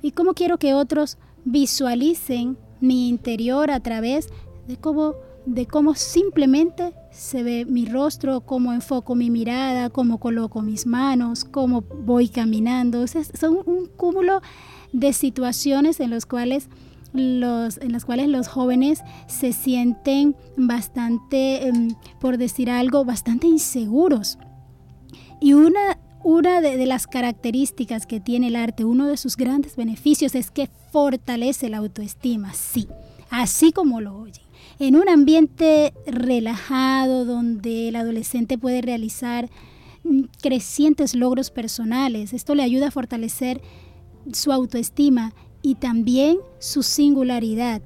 y 0.01 0.11
cómo 0.11 0.33
quiero 0.33 0.57
que 0.57 0.73
otros 0.73 1.17
visualicen 1.43 2.57
mi 2.79 3.09
interior 3.09 3.71
a 3.71 3.79
través 3.79 4.29
de 4.67 4.77
cómo 4.77 5.13
de 5.47 5.67
cómo 5.67 5.93
simplemente 5.93 6.93
se 7.11 7.43
ve 7.43 7.65
mi 7.65 7.85
rostro, 7.85 8.41
cómo 8.41 8.73
enfoco 8.73 9.13
mi 9.13 9.29
mirada, 9.29 9.91
cómo 9.91 10.19
coloco 10.19 10.63
mis 10.63 10.87
manos, 10.87 11.43
cómo 11.45 11.81
voy 11.81 12.29
caminando. 12.29 13.01
O 13.01 13.05
sea, 13.07 13.23
son 13.23 13.59
un 13.67 13.85
cúmulo 13.95 14.41
de 14.95 15.11
situaciones 15.11 15.99
en 15.99 16.09
cuales 16.25 16.69
los, 17.13 17.77
en 17.77 17.91
las 17.91 18.05
cuales 18.05 18.27
los 18.29 18.47
jóvenes 18.47 19.01
se 19.27 19.53
sienten 19.53 20.35
bastante, 20.57 21.67
em, 21.67 21.95
por 22.19 22.37
decir 22.37 22.69
algo, 22.69 23.05
bastante 23.05 23.47
inseguros. 23.47 24.37
Y 25.41 25.53
una, 25.53 25.99
una 26.23 26.61
de, 26.61 26.77
de 26.77 26.85
las 26.85 27.07
características 27.07 28.05
que 28.05 28.19
tiene 28.19 28.47
el 28.47 28.55
arte, 28.55 28.85
uno 28.85 29.07
de 29.07 29.17
sus 29.17 29.35
grandes 29.35 29.75
beneficios 29.75 30.33
es 30.33 30.49
que 30.49 30.69
fortalece 30.91 31.69
la 31.69 31.77
autoestima, 31.77 32.53
sí, 32.53 32.87
así 33.29 33.71
como 33.71 34.01
lo 34.01 34.17
oyen. 34.17 34.45
En 34.79 34.95
un 34.95 35.09
ambiente 35.09 35.93
relajado 36.07 37.25
donde 37.25 37.89
el 37.89 37.95
adolescente 37.97 38.57
puede 38.57 38.81
realizar 38.81 39.49
mm, 40.03 40.23
crecientes 40.41 41.15
logros 41.15 41.51
personales, 41.51 42.33
esto 42.33 42.55
le 42.55 42.63
ayuda 42.63 42.87
a 42.87 42.91
fortalecer 42.91 43.61
su 44.33 44.51
autoestima 44.51 45.33
y 45.61 45.75
también 45.75 46.37
su 46.59 46.83
singularidad 46.83 47.81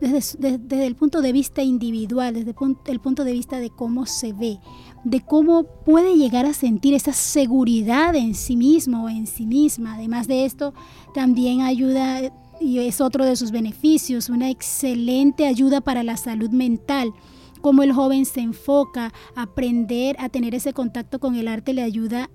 desde, 0.00 0.58
desde- 0.58 0.86
el 0.86 0.96
punto 0.96 1.20
de 1.20 1.32
vista 1.32 1.62
individual, 1.62 2.34
desde 2.34 2.54
el 2.86 3.00
punto 3.00 3.24
de 3.24 3.32
vista 3.32 3.58
de 3.58 3.70
cómo 3.70 4.06
se 4.06 4.32
ve, 4.32 4.58
de 5.04 5.20
cómo 5.20 5.64
puede 5.84 6.16
llegar 6.16 6.46
a 6.46 6.54
sentir 6.54 6.94
esa 6.94 7.12
seguridad 7.12 8.14
en 8.14 8.34
sí 8.34 8.56
mismo 8.56 9.04
o 9.04 9.08
en 9.08 9.26
sí 9.26 9.44
misma. 9.46 9.94
Además 9.94 10.28
de 10.28 10.44
esto, 10.46 10.72
también 11.14 11.60
ayuda, 11.60 12.20
y 12.60 12.78
es 12.78 13.00
otro 13.00 13.24
de 13.26 13.36
sus 13.36 13.50
beneficios, 13.50 14.30
una 14.30 14.48
excelente 14.48 15.46
ayuda 15.46 15.80
para 15.82 16.02
la 16.02 16.16
salud 16.16 16.50
mental. 16.50 17.12
Cómo 17.60 17.82
el 17.82 17.92
joven 17.92 18.24
se 18.24 18.40
enfoca, 18.40 19.12
aprender 19.36 20.16
a 20.18 20.28
tener 20.30 20.54
ese 20.54 20.72
contacto 20.72 21.20
con 21.20 21.34
el 21.36 21.48
arte 21.48 21.74
le 21.74 21.82
ayuda 21.82 22.30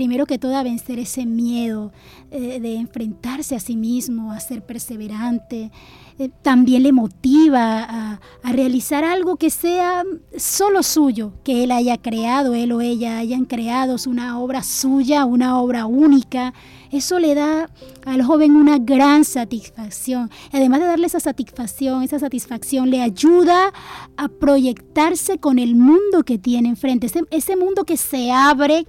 primero 0.00 0.24
que 0.24 0.38
todo 0.38 0.64
vencer 0.64 0.98
ese 0.98 1.26
miedo 1.26 1.92
eh, 2.30 2.58
de 2.58 2.76
enfrentarse 2.76 3.54
a 3.54 3.60
sí 3.60 3.76
mismo, 3.76 4.32
a 4.32 4.40
ser 4.40 4.62
perseverante. 4.64 5.70
Eh, 6.18 6.30
también 6.40 6.84
le 6.84 6.92
motiva 6.92 7.84
a, 7.84 8.20
a 8.42 8.52
realizar 8.52 9.04
algo 9.04 9.36
que 9.36 9.50
sea 9.50 10.04
solo 10.38 10.82
suyo, 10.82 11.34
que 11.44 11.64
él 11.64 11.70
haya 11.70 11.98
creado, 11.98 12.54
él 12.54 12.72
o 12.72 12.80
ella 12.80 13.18
hayan 13.18 13.44
creado 13.44 13.96
una 14.06 14.38
obra 14.40 14.62
suya, 14.62 15.26
una 15.26 15.60
obra 15.60 15.84
única. 15.84 16.54
Eso 16.90 17.18
le 17.18 17.34
da 17.34 17.68
al 18.06 18.22
joven 18.22 18.56
una 18.56 18.78
gran 18.78 19.26
satisfacción. 19.26 20.30
Además 20.50 20.80
de 20.80 20.86
darle 20.86 21.08
esa 21.08 21.20
satisfacción, 21.20 22.02
esa 22.02 22.18
satisfacción 22.18 22.88
le 22.88 23.02
ayuda 23.02 23.70
a 24.16 24.28
proyectarse 24.28 25.36
con 25.36 25.58
el 25.58 25.74
mundo 25.74 26.22
que 26.24 26.38
tiene 26.38 26.70
enfrente, 26.70 27.06
ese, 27.06 27.20
ese 27.30 27.54
mundo 27.54 27.84
que 27.84 27.98
se 27.98 28.32
abre 28.32 28.86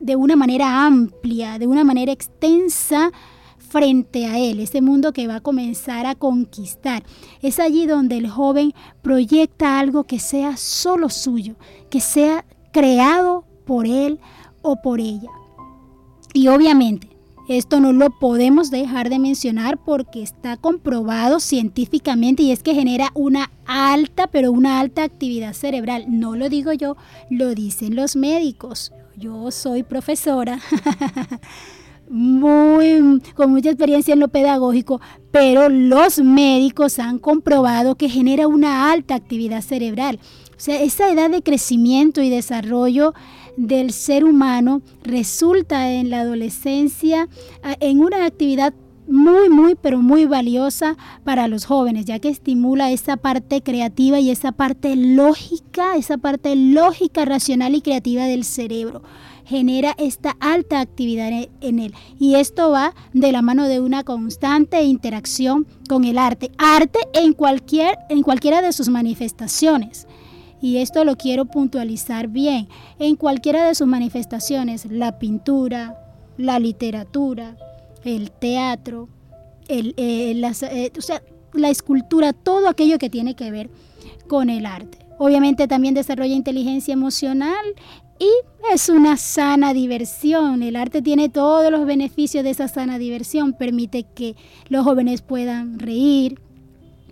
de 0.00 0.16
una 0.16 0.34
manera 0.34 0.86
amplia, 0.86 1.58
de 1.58 1.66
una 1.66 1.84
manera 1.84 2.10
extensa 2.10 3.12
frente 3.58 4.26
a 4.26 4.38
él, 4.38 4.58
ese 4.58 4.80
mundo 4.80 5.12
que 5.12 5.28
va 5.28 5.36
a 5.36 5.40
comenzar 5.40 6.06
a 6.06 6.16
conquistar. 6.16 7.04
Es 7.40 7.60
allí 7.60 7.86
donde 7.86 8.16
el 8.16 8.28
joven 8.28 8.74
proyecta 9.02 9.78
algo 9.78 10.04
que 10.04 10.18
sea 10.18 10.56
solo 10.56 11.08
suyo, 11.08 11.54
que 11.88 12.00
sea 12.00 12.44
creado 12.72 13.44
por 13.64 13.86
él 13.86 14.18
o 14.62 14.76
por 14.82 14.98
ella. 14.98 15.30
Y 16.32 16.48
obviamente, 16.48 17.08
esto 17.48 17.80
no 17.80 17.92
lo 17.92 18.10
podemos 18.10 18.70
dejar 18.70 19.08
de 19.08 19.18
mencionar 19.18 19.76
porque 19.78 20.22
está 20.22 20.56
comprobado 20.56 21.40
científicamente 21.40 22.42
y 22.42 22.52
es 22.52 22.62
que 22.62 22.74
genera 22.74 23.10
una 23.14 23.50
alta, 23.66 24.28
pero 24.28 24.52
una 24.52 24.80
alta 24.80 25.02
actividad 25.02 25.52
cerebral. 25.52 26.04
No 26.08 26.36
lo 26.36 26.48
digo 26.48 26.72
yo, 26.72 26.96
lo 27.28 27.54
dicen 27.54 27.96
los 27.96 28.14
médicos. 28.14 28.92
Yo 29.20 29.50
soy 29.50 29.82
profesora, 29.82 30.58
muy, 32.08 33.20
con 33.34 33.50
mucha 33.50 33.68
experiencia 33.68 34.14
en 34.14 34.20
lo 34.20 34.28
pedagógico, 34.28 34.98
pero 35.30 35.68
los 35.68 36.20
médicos 36.20 36.98
han 36.98 37.18
comprobado 37.18 37.96
que 37.96 38.08
genera 38.08 38.48
una 38.48 38.90
alta 38.90 39.14
actividad 39.14 39.60
cerebral. 39.60 40.18
O 40.52 40.54
sea, 40.56 40.80
esa 40.80 41.10
edad 41.10 41.28
de 41.28 41.42
crecimiento 41.42 42.22
y 42.22 42.30
desarrollo 42.30 43.12
del 43.58 43.92
ser 43.92 44.24
humano 44.24 44.80
resulta 45.02 45.92
en 45.92 46.08
la 46.08 46.20
adolescencia 46.20 47.28
en 47.80 48.00
una 48.00 48.24
actividad 48.24 48.72
muy, 49.10 49.48
muy, 49.50 49.74
pero 49.74 50.00
muy 50.00 50.24
valiosa 50.24 50.96
para 51.24 51.48
los 51.48 51.64
jóvenes, 51.66 52.04
ya 52.06 52.18
que 52.20 52.28
estimula 52.28 52.90
esa 52.90 53.16
parte 53.16 53.60
creativa 53.62 54.20
y 54.20 54.30
esa 54.30 54.52
parte 54.52 54.94
lógica, 54.96 55.96
esa 55.96 56.16
parte 56.16 56.54
lógica, 56.56 57.24
racional 57.24 57.74
y 57.74 57.80
creativa 57.82 58.24
del 58.24 58.44
cerebro. 58.44 59.02
Genera 59.44 59.96
esta 59.98 60.36
alta 60.38 60.78
actividad 60.80 61.28
en- 61.28 61.48
en 61.60 61.78
él. 61.80 61.94
Y 62.20 62.36
esto 62.36 62.70
va 62.70 62.94
de 63.12 63.32
la 63.32 63.42
mano 63.42 63.66
de 63.66 63.80
una 63.80 64.04
constante 64.04 64.82
interacción 64.84 65.66
con 65.88 66.04
el 66.04 66.18
arte. 66.18 66.52
Arte 66.56 67.00
en, 67.12 67.32
cualquier, 67.32 67.98
en 68.10 68.22
cualquiera 68.22 68.62
de 68.62 68.72
sus 68.72 68.88
manifestaciones. 68.88 70.06
Y 70.62 70.76
esto 70.76 71.04
lo 71.04 71.16
quiero 71.16 71.46
puntualizar 71.46 72.28
bien. 72.28 72.68
En 73.00 73.16
cualquiera 73.16 73.66
de 73.66 73.74
sus 73.74 73.88
manifestaciones, 73.88 74.86
la 74.86 75.18
pintura, 75.18 75.98
la 76.36 76.58
literatura, 76.60 77.56
el 78.04 78.30
teatro, 78.30 79.08
el, 79.68 79.94
eh, 79.96 80.32
eh, 80.32 80.92
o 80.96 81.00
sea, 81.00 81.22
la 81.52 81.70
escultura, 81.70 82.32
todo 82.32 82.68
aquello 82.68 82.98
que 82.98 83.10
tiene 83.10 83.34
que 83.34 83.50
ver 83.50 83.70
con 84.28 84.50
el 84.50 84.66
arte. 84.66 84.98
Obviamente 85.18 85.68
también 85.68 85.94
desarrolla 85.94 86.34
inteligencia 86.34 86.94
emocional 86.94 87.74
y 88.18 88.30
es 88.72 88.88
una 88.88 89.16
sana 89.16 89.72
diversión. 89.72 90.62
El 90.62 90.76
arte 90.76 91.02
tiene 91.02 91.28
todos 91.28 91.70
los 91.70 91.86
beneficios 91.86 92.44
de 92.44 92.50
esa 92.50 92.68
sana 92.68 92.98
diversión. 92.98 93.52
Permite 93.52 94.04
que 94.14 94.36
los 94.68 94.84
jóvenes 94.84 95.22
puedan 95.22 95.78
reír, 95.78 96.40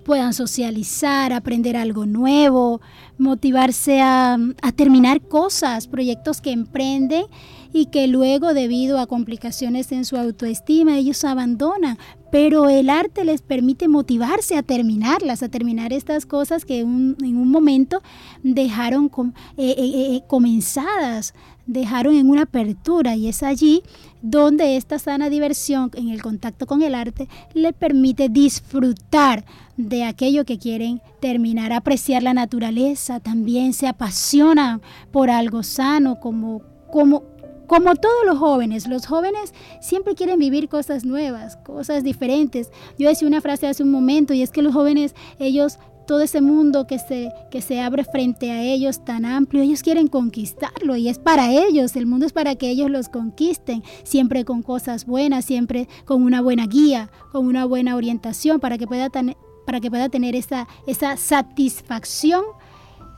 puedan 0.04 0.32
socializar, 0.32 1.32
aprender 1.32 1.76
algo 1.76 2.06
nuevo, 2.06 2.80
motivarse 3.18 4.00
a, 4.00 4.38
a 4.62 4.72
terminar 4.72 5.20
cosas, 5.20 5.86
proyectos 5.86 6.40
que 6.40 6.50
emprenden 6.52 7.26
y 7.72 7.86
que 7.86 8.06
luego 8.06 8.54
debido 8.54 8.98
a 8.98 9.06
complicaciones 9.06 9.92
en 9.92 10.04
su 10.04 10.16
autoestima 10.16 10.98
ellos 10.98 11.24
abandonan. 11.24 11.98
Pero 12.30 12.68
el 12.68 12.90
arte 12.90 13.24
les 13.24 13.40
permite 13.40 13.88
motivarse 13.88 14.56
a 14.56 14.62
terminarlas, 14.62 15.42
a 15.42 15.48
terminar 15.48 15.92
estas 15.92 16.26
cosas 16.26 16.64
que 16.64 16.80
en 16.80 17.16
un 17.36 17.50
momento 17.50 18.02
dejaron 18.42 19.10
eh, 19.56 19.74
eh, 19.78 20.16
eh, 20.16 20.22
comenzadas, 20.26 21.32
dejaron 21.66 22.14
en 22.16 22.28
una 22.28 22.42
apertura 22.42 23.16
y 23.16 23.28
es 23.28 23.42
allí 23.42 23.82
donde 24.20 24.76
esta 24.76 24.98
sana 24.98 25.30
diversión 25.30 25.90
en 25.94 26.08
el 26.08 26.22
contacto 26.22 26.66
con 26.66 26.82
el 26.82 26.94
arte 26.94 27.28
le 27.54 27.72
permite 27.72 28.28
disfrutar 28.28 29.44
de 29.76 30.04
aquello 30.04 30.44
que 30.44 30.58
quieren 30.58 31.00
terminar, 31.20 31.72
apreciar 31.72 32.22
la 32.22 32.34
naturaleza, 32.34 33.20
también 33.20 33.72
se 33.72 33.86
apasionan 33.86 34.82
por 35.12 35.30
algo 35.30 35.62
sano, 35.62 36.18
como, 36.20 36.62
como, 36.90 37.22
como 37.68 37.94
todos 37.94 38.26
los 38.26 38.38
jóvenes. 38.38 38.88
Los 38.88 39.06
jóvenes 39.06 39.54
siempre 39.80 40.16
quieren 40.16 40.40
vivir 40.40 40.68
cosas 40.68 41.04
nuevas, 41.04 41.56
cosas 41.58 42.02
diferentes. 42.02 42.72
Yo 42.98 43.08
decía 43.08 43.28
una 43.28 43.40
frase 43.40 43.68
hace 43.68 43.84
un 43.84 43.92
momento 43.92 44.34
y 44.34 44.42
es 44.42 44.50
que 44.50 44.62
los 44.62 44.74
jóvenes, 44.74 45.14
ellos 45.38 45.78
todo 46.08 46.22
ese 46.22 46.40
mundo 46.40 46.86
que 46.86 46.98
se, 46.98 47.30
que 47.50 47.60
se 47.60 47.82
abre 47.82 48.02
frente 48.02 48.50
a 48.50 48.62
ellos 48.62 49.04
tan 49.04 49.26
amplio, 49.26 49.62
ellos 49.62 49.82
quieren 49.82 50.08
conquistarlo 50.08 50.96
y 50.96 51.10
es 51.10 51.18
para 51.18 51.52
ellos, 51.52 51.96
el 51.96 52.06
mundo 52.06 52.24
es 52.24 52.32
para 52.32 52.54
que 52.56 52.70
ellos 52.70 52.90
los 52.90 53.10
conquisten, 53.10 53.84
siempre 54.04 54.46
con 54.46 54.62
cosas 54.62 55.04
buenas, 55.04 55.44
siempre 55.44 55.86
con 56.06 56.22
una 56.22 56.40
buena 56.40 56.66
guía, 56.66 57.10
con 57.30 57.46
una 57.46 57.66
buena 57.66 57.94
orientación 57.94 58.58
para 58.58 58.78
que 58.78 58.86
pueda, 58.86 59.10
para 59.10 59.80
que 59.80 59.90
pueda 59.90 60.08
tener 60.08 60.34
esa, 60.34 60.66
esa 60.86 61.18
satisfacción 61.18 62.42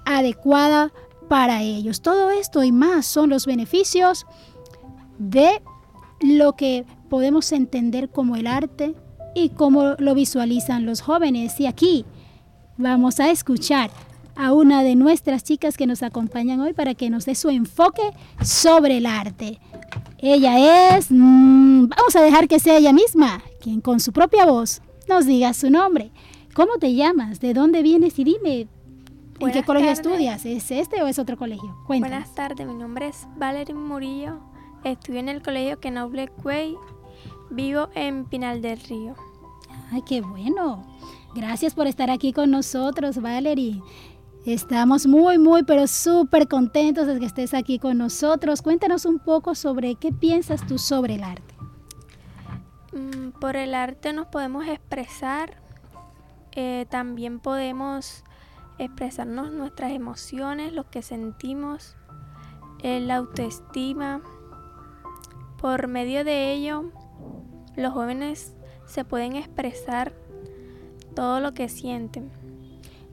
adecuada 0.05 0.93
para 1.31 1.63
ellos. 1.63 2.03
Todo 2.03 2.33
esto 2.33 2.65
y 2.65 2.73
más 2.73 3.07
son 3.07 3.31
los 3.31 3.47
beneficios 3.47 4.27
de 5.17 5.63
lo 6.21 6.57
que 6.57 6.85
podemos 7.09 7.53
entender 7.53 8.11
como 8.11 8.35
el 8.35 8.49
arte 8.49 8.97
y 9.37 9.51
cómo 9.51 9.95
lo 9.99 10.17
visualizan 10.17 10.87
los 10.87 11.03
jóvenes. 11.03 11.61
Y 11.61 11.69
aquí 11.69 12.05
vamos 12.79 13.21
a 13.21 13.31
escuchar 13.31 13.93
a 14.35 14.53
una 14.53 14.83
de 14.83 14.97
nuestras 14.97 15.45
chicas 15.45 15.77
que 15.77 15.87
nos 15.87 16.03
acompañan 16.03 16.59
hoy 16.59 16.73
para 16.73 16.97
que 16.97 17.11
nos 17.11 17.27
dé 17.27 17.37
su 17.37 17.49
enfoque 17.49 18.03
sobre 18.43 18.97
el 18.97 19.07
arte. 19.07 19.61
Ella 20.19 20.97
es, 20.97 21.13
mm, 21.13 21.91
vamos 21.91 22.17
a 22.17 22.23
dejar 22.23 22.49
que 22.49 22.59
sea 22.59 22.79
ella 22.79 22.93
misma, 22.93 23.41
quien 23.61 23.81
con 23.81 24.01
su 24.01 24.13
propia 24.13 24.47
voz 24.47 24.83
nos 25.09 25.27
diga 25.27 25.55
su 25.55 25.71
nombre. 25.71 26.11
¿Cómo 26.55 26.79
te 26.81 26.93
llamas? 26.93 27.39
¿De 27.39 27.55
dónde 27.55 27.85
vienes? 27.85 28.19
Y 28.19 28.25
dime, 28.25 28.67
¿en 29.49 29.53
qué 29.53 29.63
colegio 29.63 29.89
tardes. 29.89 30.07
estudias? 30.07 30.45
¿Es 30.47 30.71
este 30.71 31.03
o 31.03 31.07
es 31.07 31.19
otro 31.19 31.37
colegio? 31.37 31.77
Cuéntanos. 31.87 32.19
Buenas 32.19 32.35
tardes, 32.35 32.67
mi 32.67 32.75
nombre 32.75 33.09
es 33.09 33.27
Valerie 33.37 33.75
Murillo. 33.75 34.39
Estudio 34.85 35.21
en 35.21 35.29
el 35.29 35.43
colegio 35.43 35.79
Quenoble 35.81 36.31
Way. 36.45 36.77
Vivo 37.51 37.89
en 37.95 38.25
Pinal 38.27 38.63
del 38.63 38.81
Río. 38.81 39.15
Ay, 39.93 40.03
qué 40.03 40.21
bueno. 40.21 40.85
Gracias 41.35 41.75
por 41.75 41.87
estar 41.87 42.11
aquí 42.11 42.33
con 42.33 42.51
nosotros, 42.51 43.21
Valerie. 43.21 43.83
Estamos 44.47 45.07
muy, 45.07 45.39
muy, 45.39 45.65
pero 45.65 45.87
súper 45.87 46.49
contentos 46.49 47.07
de 47.07 47.19
que 47.19 47.27
estés 47.27 47.53
aquí 47.53 47.79
con 47.79 47.99
nosotros. 47.99 48.63
Cuéntanos 48.63 49.05
un 49.05 49.19
poco 49.19 49.55
sobre 49.55 49.97
qué 49.97 50.13
piensas 50.13 50.67
tú 50.67 50.79
sobre 50.79 51.17
el 51.17 51.25
arte. 51.25 51.55
Mm, 52.93 53.39
Por 53.39 53.57
el 53.57 53.75
arte 53.75 54.13
nos 54.13 54.27
podemos 54.29 54.67
expresar, 54.67 55.61
eh, 56.53 56.87
también 56.89 57.39
podemos 57.39 58.25
expresarnos 58.85 59.53
nuestras 59.53 59.93
emociones, 59.93 60.73
lo 60.73 60.91
que 60.91 61.03
sentimos, 61.03 61.97
la 62.83 63.17
autoestima. 63.17 64.23
Por 65.61 65.87
medio 65.89 66.25
de 66.25 66.53
ello, 66.53 66.91
los 67.77 67.93
jóvenes 67.93 68.57
se 68.87 69.05
pueden 69.05 69.37
expresar 69.37 70.15
todo 71.15 71.41
lo 71.41 71.53
que 71.53 71.69
sienten. 71.69 72.31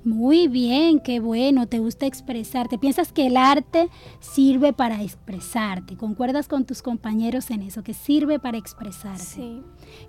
Muy 0.03 0.47
bien, 0.47 1.01
qué 1.01 1.19
bueno, 1.19 1.67
te 1.67 1.80
gusta 1.80 2.06
expresarte. 2.06 2.77
¿Piensas 2.77 3.12
que 3.12 3.27
el 3.27 3.36
arte 3.36 3.89
sirve 4.21 4.71
para 4.71 5.03
expresarte? 5.03 5.97
¿Concuerdas 5.97 6.47
con 6.47 6.65
tus 6.65 6.82
compañeros 6.82 7.51
en 7.51 7.63
eso? 7.63 7.84
Que 7.84 7.93
sirve 7.93 8.39
para 8.39 8.58
expresarte. 8.58 9.21
Sí. 9.21 9.62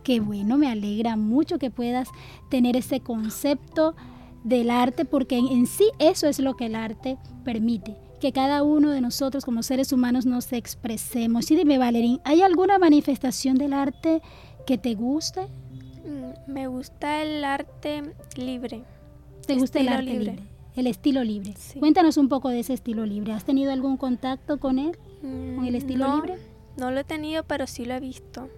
Qué 0.04 0.20
bueno, 0.20 0.56
me 0.56 0.70
alegra 0.70 1.16
mucho 1.16 1.58
que 1.58 1.72
puedas 1.72 2.08
tener 2.48 2.76
ese 2.76 3.00
concepto 3.00 3.96
del 4.44 4.70
arte, 4.70 5.04
porque 5.04 5.36
en, 5.38 5.46
en 5.48 5.66
sí 5.66 5.90
eso 5.98 6.26
es 6.28 6.38
lo 6.38 6.54
que 6.56 6.66
el 6.66 6.74
arte 6.74 7.18
permite, 7.44 7.96
que 8.20 8.32
cada 8.32 8.62
uno 8.62 8.90
de 8.90 9.00
nosotros 9.00 9.44
como 9.44 9.62
seres 9.62 9.92
humanos 9.92 10.26
nos 10.26 10.52
expresemos. 10.52 11.50
Y 11.50 11.56
dime, 11.56 11.78
Valerín, 11.78 12.20
¿hay 12.24 12.42
alguna 12.42 12.78
manifestación 12.78 13.56
del 13.56 13.72
arte 13.72 14.20
que 14.66 14.78
te 14.78 14.94
guste? 14.94 15.42
Mm, 16.04 16.52
Me 16.52 16.66
gusta 16.68 17.22
el 17.22 17.44
arte 17.44 18.02
libre. 18.36 18.82
¿Te 19.46 19.54
gusta 19.56 19.80
el 19.80 19.88
arte 19.88 20.04
libre. 20.04 20.32
libre? 20.32 20.42
El 20.76 20.86
estilo 20.86 21.24
libre. 21.24 21.54
Sí. 21.58 21.78
Cuéntanos 21.80 22.16
un 22.18 22.28
poco 22.28 22.48
de 22.50 22.60
ese 22.60 22.72
estilo 22.74 23.04
libre. 23.06 23.32
¿Has 23.32 23.44
tenido 23.44 23.72
algún 23.72 23.96
contacto 23.96 24.58
con 24.60 24.78
él? 24.78 24.96
¿Con 25.20 25.64
el 25.64 25.72
Mm, 25.72 25.76
estilo 25.76 26.06
no, 26.06 26.16
libre? 26.16 26.38
No 26.76 26.90
lo 26.92 27.00
he 27.00 27.04
tenido, 27.04 27.42
pero 27.44 27.66
sí 27.66 27.84
lo 27.84 27.94
he 27.94 28.00
visto. 28.00 28.48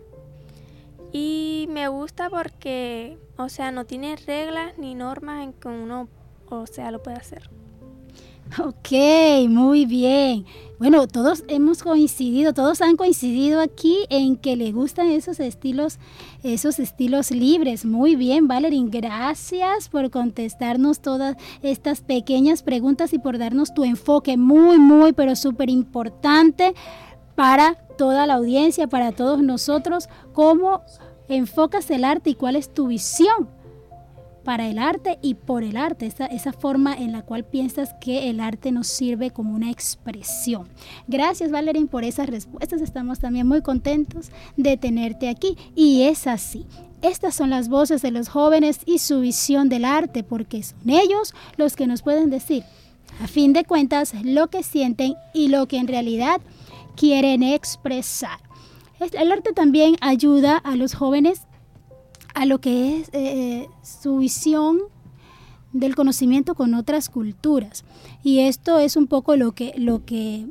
Y 1.13 1.67
me 1.71 1.89
gusta 1.89 2.31
porque, 2.31 3.19
o 3.37 3.49
sea, 3.49 3.73
no 3.73 3.85
tiene 3.85 4.17
reglas 4.17 4.79
ni 4.79 4.95
normas 4.95 5.45
en 5.45 5.53
que 5.53 5.69
uno, 5.69 6.09
o 6.49 6.67
sea, 6.67 6.91
lo 6.91 7.03
puede 7.03 7.17
hacer. 7.17 7.51
Ok, 8.59 9.49
muy 9.49 9.87
bien. 9.87 10.45
Bueno, 10.81 11.07
todos 11.07 11.45
hemos 11.47 11.85
coincidido, 11.85 12.53
todos 12.53 12.81
han 12.81 12.97
coincidido 12.97 13.61
aquí 13.61 14.07
en 14.09 14.37
que 14.37 14.57
le 14.57 14.73
gustan 14.73 15.09
esos 15.09 15.39
estilos, 15.39 15.99
esos 16.43 16.81
estilos 16.81 17.31
libres. 17.31 17.85
Muy 17.85 18.17
bien, 18.17 18.49
Valerín, 18.49 18.91
gracias 18.91 19.89
por 19.89 20.11
contestarnos 20.11 21.01
todas 21.01 21.37
estas 21.63 22.01
pequeñas 22.01 22.65
preguntas 22.65 23.13
y 23.13 23.21
por 23.21 23.39
darnos 23.39 23.73
tu 23.73 23.85
enfoque 23.85 24.37
muy, 24.37 24.79
muy, 24.79 25.13
pero 25.13 25.37
súper 25.37 25.71
importante 25.71 26.75
para 27.35 27.75
toda 27.97 28.27
la 28.27 28.35
audiencia, 28.35 28.87
para 28.87 29.13
todos 29.13 29.43
nosotros, 29.43 30.09
cómo 30.33 30.83
enfocas 31.29 31.91
el 31.91 32.05
arte 32.05 32.31
y 32.31 32.35
cuál 32.35 32.57
es 32.57 32.73
tu 32.73 32.89
visión 32.89 33.49
para 34.45 34.69
el 34.69 34.79
arte 34.79 35.19
y 35.23 35.35
por 35.35 35.63
el 35.63 35.77
arte, 35.77 36.07
esa, 36.07 36.53
forma 36.53 36.95
en 36.95 37.13
la 37.13 37.23
cual 37.23 37.45
piensas 37.45 37.95
que 38.01 38.31
el 38.31 38.41
arte 38.41 38.73
nos 38.73 38.87
sirve 38.87 39.31
como 39.31 39.55
una 39.55 39.71
expresión. 39.71 40.69
Gracias 41.07 41.51
Valerín 41.51 41.89
por 41.89 42.05
esas 42.05 42.29
respuestas, 42.29 42.81
estamos 42.81 43.19
también 43.19 43.47
muy 43.47 43.63
contentos 43.63 44.31
de 44.57 44.77
tenerte 44.77 45.29
aquí 45.29 45.57
y 45.75 46.03
es 46.03 46.27
así. 46.27 46.67
Estas 47.03 47.35
son 47.35 47.51
las 47.51 47.69
voces 47.69 48.03
de 48.03 48.11
los 48.11 48.29
jóvenes 48.29 48.81
y 48.85 48.99
su 48.99 49.21
visión 49.21 49.69
del 49.69 49.87
arte, 49.87 50.23
porque 50.23 50.63
son 50.63 50.91
ellos 50.91 51.35
los 51.57 51.75
que 51.75 51.87
nos 51.87 52.03
pueden 52.03 52.29
decir, 52.29 52.65
a 53.23 53.27
fin 53.27 53.53
de 53.53 53.65
cuentas, 53.65 54.13
lo 54.23 54.49
que 54.49 54.63
sienten 54.63 55.15
y 55.33 55.49
lo 55.49 55.67
que 55.67 55.79
en 55.79 55.89
realidad 55.89 56.41
quieren 57.01 57.43
expresar. 57.43 58.39
Es- 59.01 59.15
El 59.15 59.33
arte 59.33 59.53
también 59.55 59.97
ayuda 60.03 60.59
a 60.59 60.77
los 60.77 60.95
jóvenes 60.95 61.43
a 62.35 62.45
lo 62.45 62.61
que 62.61 63.01
es 63.01 63.09
eh, 63.13 63.69
su 63.83 64.19
visión 64.19 64.79
del 65.73 65.95
conocimiento 65.97 66.55
con 66.55 66.75
otras 66.75 67.09
culturas. 67.09 67.85
Y 68.23 68.41
esto 68.41 68.79
es 68.79 68.97
un 68.97 69.07
poco 69.07 69.35
lo 69.37 69.53
que, 69.53 69.73
lo 69.77 70.05
que 70.05 70.47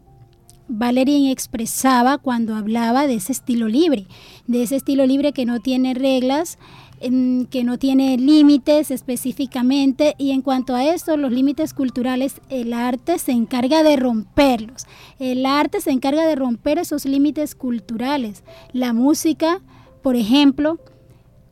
Valerian 0.67 1.25
expresaba 1.25 2.17
cuando 2.17 2.55
hablaba 2.55 3.05
de 3.07 3.15
ese 3.15 3.31
estilo 3.31 3.67
libre, 3.67 4.07
de 4.47 4.63
ese 4.63 4.75
estilo 4.75 5.05
libre 5.05 5.33
que 5.33 5.45
no 5.45 5.59
tiene 5.59 5.93
reglas, 5.93 6.57
que 6.99 7.63
no 7.63 7.77
tiene 7.77 8.17
límites 8.17 8.91
específicamente 8.91 10.15
y 10.17 10.31
en 10.31 10.41
cuanto 10.41 10.75
a 10.75 10.83
eso, 10.83 11.15
los 11.15 11.31
límites 11.31 11.73
culturales, 11.73 12.41
el 12.49 12.73
arte 12.73 13.19
se 13.19 13.31
encarga 13.31 13.83
de 13.83 13.95
romperlos. 13.95 14.85
El 15.17 15.45
arte 15.45 15.79
se 15.79 15.91
encarga 15.91 16.25
de 16.27 16.35
romper 16.35 16.77
esos 16.77 17.05
límites 17.05 17.55
culturales. 17.55 18.43
La 18.73 18.91
música, 18.93 19.61
por 20.01 20.15
ejemplo, 20.15 20.79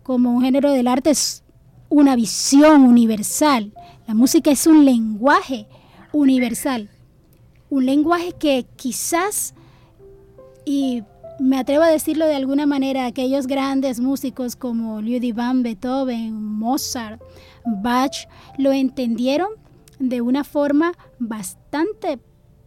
como 0.04 0.34
un 0.34 0.42
género 0.42 0.72
del 0.72 0.88
arte 0.88 1.12
es 1.12 1.44
una 1.90 2.16
visión 2.16 2.82
universal. 2.82 3.74
La 4.08 4.14
música 4.14 4.52
es 4.52 4.68
un 4.68 4.84
lenguaje 4.84 5.68
universal. 6.12 6.90
Un 7.70 7.86
lenguaje 7.86 8.34
que 8.34 8.66
quizás, 8.76 9.54
y 10.66 11.04
me 11.40 11.58
atrevo 11.58 11.84
a 11.84 11.90
decirlo 11.90 12.26
de 12.26 12.36
alguna 12.36 12.66
manera, 12.66 13.06
aquellos 13.06 13.48
grandes 13.48 14.00
músicos 14.00 14.56
como 14.56 15.02
Ludwig 15.02 15.36
van 15.36 15.64
Beethoven, 15.64 16.34
Mozart, 16.34 17.22
Bach, 17.66 18.28
lo 18.58 18.72
entendieron 18.72 19.50
de 20.00 20.22
una 20.22 20.44
forma 20.44 20.94
bastante 21.20 22.20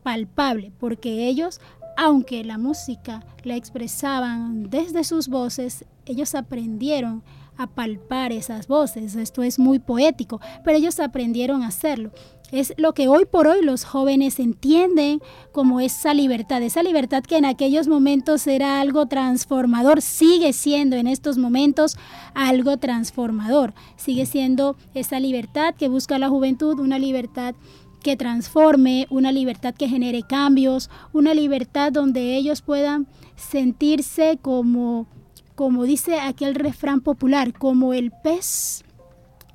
palpable, 0.02 0.72
porque 0.78 1.26
ellos, 1.26 1.60
aunque 1.96 2.44
la 2.44 2.58
música 2.58 3.24
la 3.42 3.56
expresaban 3.56 4.70
desde 4.70 5.04
sus 5.04 5.28
voces, 5.28 5.84
ellos 6.06 6.34
aprendieron 6.34 7.22
a 7.56 7.66
palpar 7.66 8.32
esas 8.32 8.66
voces. 8.66 9.16
Esto 9.16 9.42
es 9.42 9.58
muy 9.58 9.78
poético, 9.78 10.40
pero 10.64 10.78
ellos 10.78 10.98
aprendieron 10.98 11.62
a 11.62 11.68
hacerlo. 11.68 12.10
Es 12.52 12.74
lo 12.76 12.94
que 12.94 13.06
hoy 13.06 13.26
por 13.26 13.46
hoy 13.46 13.62
los 13.62 13.84
jóvenes 13.84 14.40
entienden 14.40 15.20
como 15.52 15.78
esa 15.78 16.14
libertad, 16.14 16.62
esa 16.62 16.82
libertad 16.82 17.22
que 17.22 17.36
en 17.36 17.44
aquellos 17.44 17.86
momentos 17.86 18.46
era 18.48 18.80
algo 18.80 19.06
transformador, 19.06 20.02
sigue 20.02 20.52
siendo 20.52 20.96
en 20.96 21.06
estos 21.06 21.38
momentos 21.38 21.96
algo 22.34 22.76
transformador, 22.76 23.72
sigue 23.96 24.26
siendo 24.26 24.76
esa 24.94 25.20
libertad 25.20 25.76
que 25.76 25.88
busca 25.88 26.18
la 26.18 26.28
juventud, 26.28 26.80
una 26.80 26.98
libertad 26.98 27.54
que 28.02 28.16
transforme, 28.16 29.06
una 29.10 29.30
libertad 29.30 29.74
que 29.74 29.88
genere 29.88 30.22
cambios, 30.22 30.90
una 31.12 31.34
libertad 31.34 31.92
donde 31.92 32.34
ellos 32.36 32.62
puedan 32.62 33.06
sentirse 33.36 34.38
como, 34.42 35.06
como 35.54 35.84
dice 35.84 36.18
aquel 36.18 36.56
refrán 36.56 37.00
popular, 37.00 37.52
como 37.52 37.92
el 37.92 38.10
pez 38.10 38.84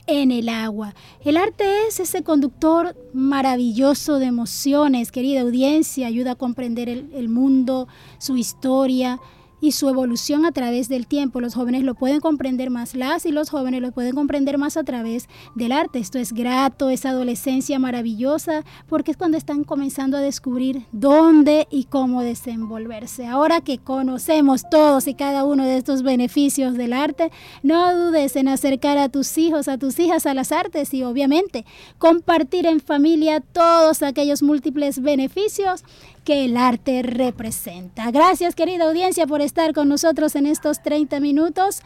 en 0.08 0.32
el 0.32 0.50
agua. 0.50 0.94
El 1.24 1.38
arte 1.38 1.88
es 1.88 2.00
ese 2.00 2.24
conductor 2.24 2.96
maravilloso 3.14 4.20
de 4.20 4.26
emociones, 4.28 5.12
querida 5.12 5.42
audiencia, 5.42 6.08
ayuda 6.08 6.32
a 6.32 6.36
comprender 6.36 6.90
el, 6.90 7.30
mundo, 7.30 7.88
su 8.18 8.38
historia 8.38 9.20
y 9.66 9.72
su 9.72 9.90
evolución 9.90 10.46
a 10.46 10.52
través 10.52 10.90
del 10.90 11.08
tiempo. 11.08 11.42
Los 11.42 11.56
jóvenes 11.56 11.82
lo 11.82 11.96
pueden 11.96 12.20
comprender 12.20 12.70
más, 12.70 12.94
las 12.94 13.26
y 13.26 13.32
los 13.32 13.50
jóvenes 13.50 13.82
lo 13.82 13.92
pueden 13.92 14.14
comprender 14.14 14.60
más 14.60 14.78
a 14.78 14.84
través 14.84 15.28
del 15.56 15.72
arte. 15.72 15.98
Esto 15.98 16.20
es 16.20 16.34
grato, 16.34 16.92
esa 16.92 17.10
adolescencia 17.10 17.80
maravillosa, 17.80 18.64
porque 18.88 19.10
es 19.10 19.18
cuando 19.18 19.38
están 19.38 19.64
comenzando 19.64 20.18
a 20.18 20.22
descubrir 20.22 20.86
dónde 20.92 21.68
y 21.72 21.86
cómo 21.86 22.22
desenvolverse. 22.22 23.26
Ahora 23.26 23.60
que 23.60 23.80
conocemos 23.80 24.70
todos 24.70 25.08
y 25.08 25.16
cada 25.16 25.46
uno 25.46 25.66
de 25.66 25.78
estos 25.78 26.04
beneficios 26.04 26.76
del 26.76 26.94
arte, 26.94 27.32
no 27.64 27.96
dudes 27.96 28.36
en 28.36 28.50
acercar 28.50 29.00
a 29.00 29.10
tus 29.10 29.36
hijos, 29.40 29.68
a 29.68 29.80
tus 29.80 29.98
hijas 29.98 30.28
a 30.28 30.36
las 30.36 30.52
artes 30.52 30.94
y 30.94 31.02
obviamente 31.02 31.66
compartir 31.98 32.68
en 32.68 32.82
familia 32.82 33.40
todos 33.40 34.04
aquellos 34.04 34.44
múltiples 34.44 35.02
beneficios 35.02 35.84
que 36.26 36.46
el 36.46 36.58
arte 36.58 37.04
representa. 37.04 38.10
Gracias 38.12 38.56
querida 38.56 38.86
audiencia 38.86 39.28
por 39.28 39.42
estar 39.42 39.55
con 39.74 39.88
nosotros 39.88 40.36
en 40.36 40.48
estos 40.48 40.82
30 40.82 41.20
minutos. 41.22 41.82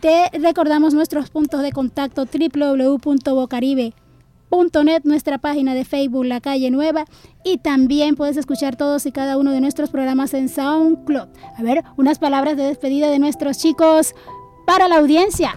Te 0.00 0.30
recordamos 0.38 0.94
nuestros 0.94 1.28
puntos 1.28 1.60
de 1.62 1.72
contacto 1.72 2.24
www.bocaribe.net, 2.24 5.02
nuestra 5.04 5.36
página 5.38 5.74
de 5.74 5.84
Facebook 5.84 6.24
La 6.24 6.40
Calle 6.40 6.70
Nueva 6.70 7.04
y 7.44 7.58
también 7.58 8.16
puedes 8.16 8.38
escuchar 8.38 8.76
todos 8.76 9.04
y 9.04 9.12
cada 9.12 9.36
uno 9.36 9.50
de 9.52 9.60
nuestros 9.60 9.90
programas 9.90 10.32
en 10.32 10.48
SoundCloud. 10.48 11.28
A 11.58 11.62
ver, 11.62 11.84
unas 11.98 12.18
palabras 12.18 12.56
de 12.56 12.62
despedida 12.64 13.10
de 13.10 13.18
nuestros 13.18 13.58
chicos 13.58 14.14
para 14.66 14.88
la 14.88 14.96
audiencia. 14.98 15.54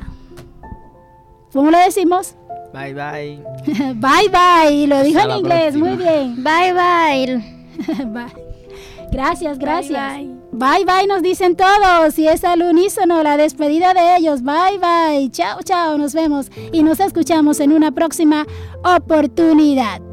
¿Cómo 1.54 1.72
lo 1.72 1.78
decimos? 1.78 2.36
Bye 2.74 2.94
bye. 2.94 3.42
bye 3.96 4.28
bye, 4.30 4.88
lo 4.88 5.02
dijo 5.04 5.20
Hasta 5.20 5.24
en 5.24 5.30
la 5.30 5.38
inglés, 5.38 5.74
próxima. 5.74 5.88
muy 5.88 5.96
bien. 5.98 6.44
Bye 6.44 6.74
bye. 6.74 7.64
Bye. 8.08 8.34
Gracias, 9.12 9.58
gracias. 9.58 10.18
bye. 10.18 10.43
Bye 10.54 10.86
bye, 10.86 11.08
nos 11.08 11.24
dicen 11.24 11.56
todos. 11.56 12.18
Y 12.20 12.28
es 12.28 12.44
al 12.44 12.62
unísono 12.62 13.24
la 13.24 13.38
despedida 13.38 13.94
de 13.96 14.18
ellos. 14.18 14.44
Bye 14.44 14.78
bye. 14.80 15.32
Chao, 15.32 15.60
chao. 15.64 15.98
Nos 15.98 16.14
vemos 16.14 16.52
y 16.72 16.84
nos 16.84 17.00
escuchamos 17.00 17.60
en 17.60 17.72
una 17.72 17.92
próxima 17.92 18.46
oportunidad. 18.84 20.13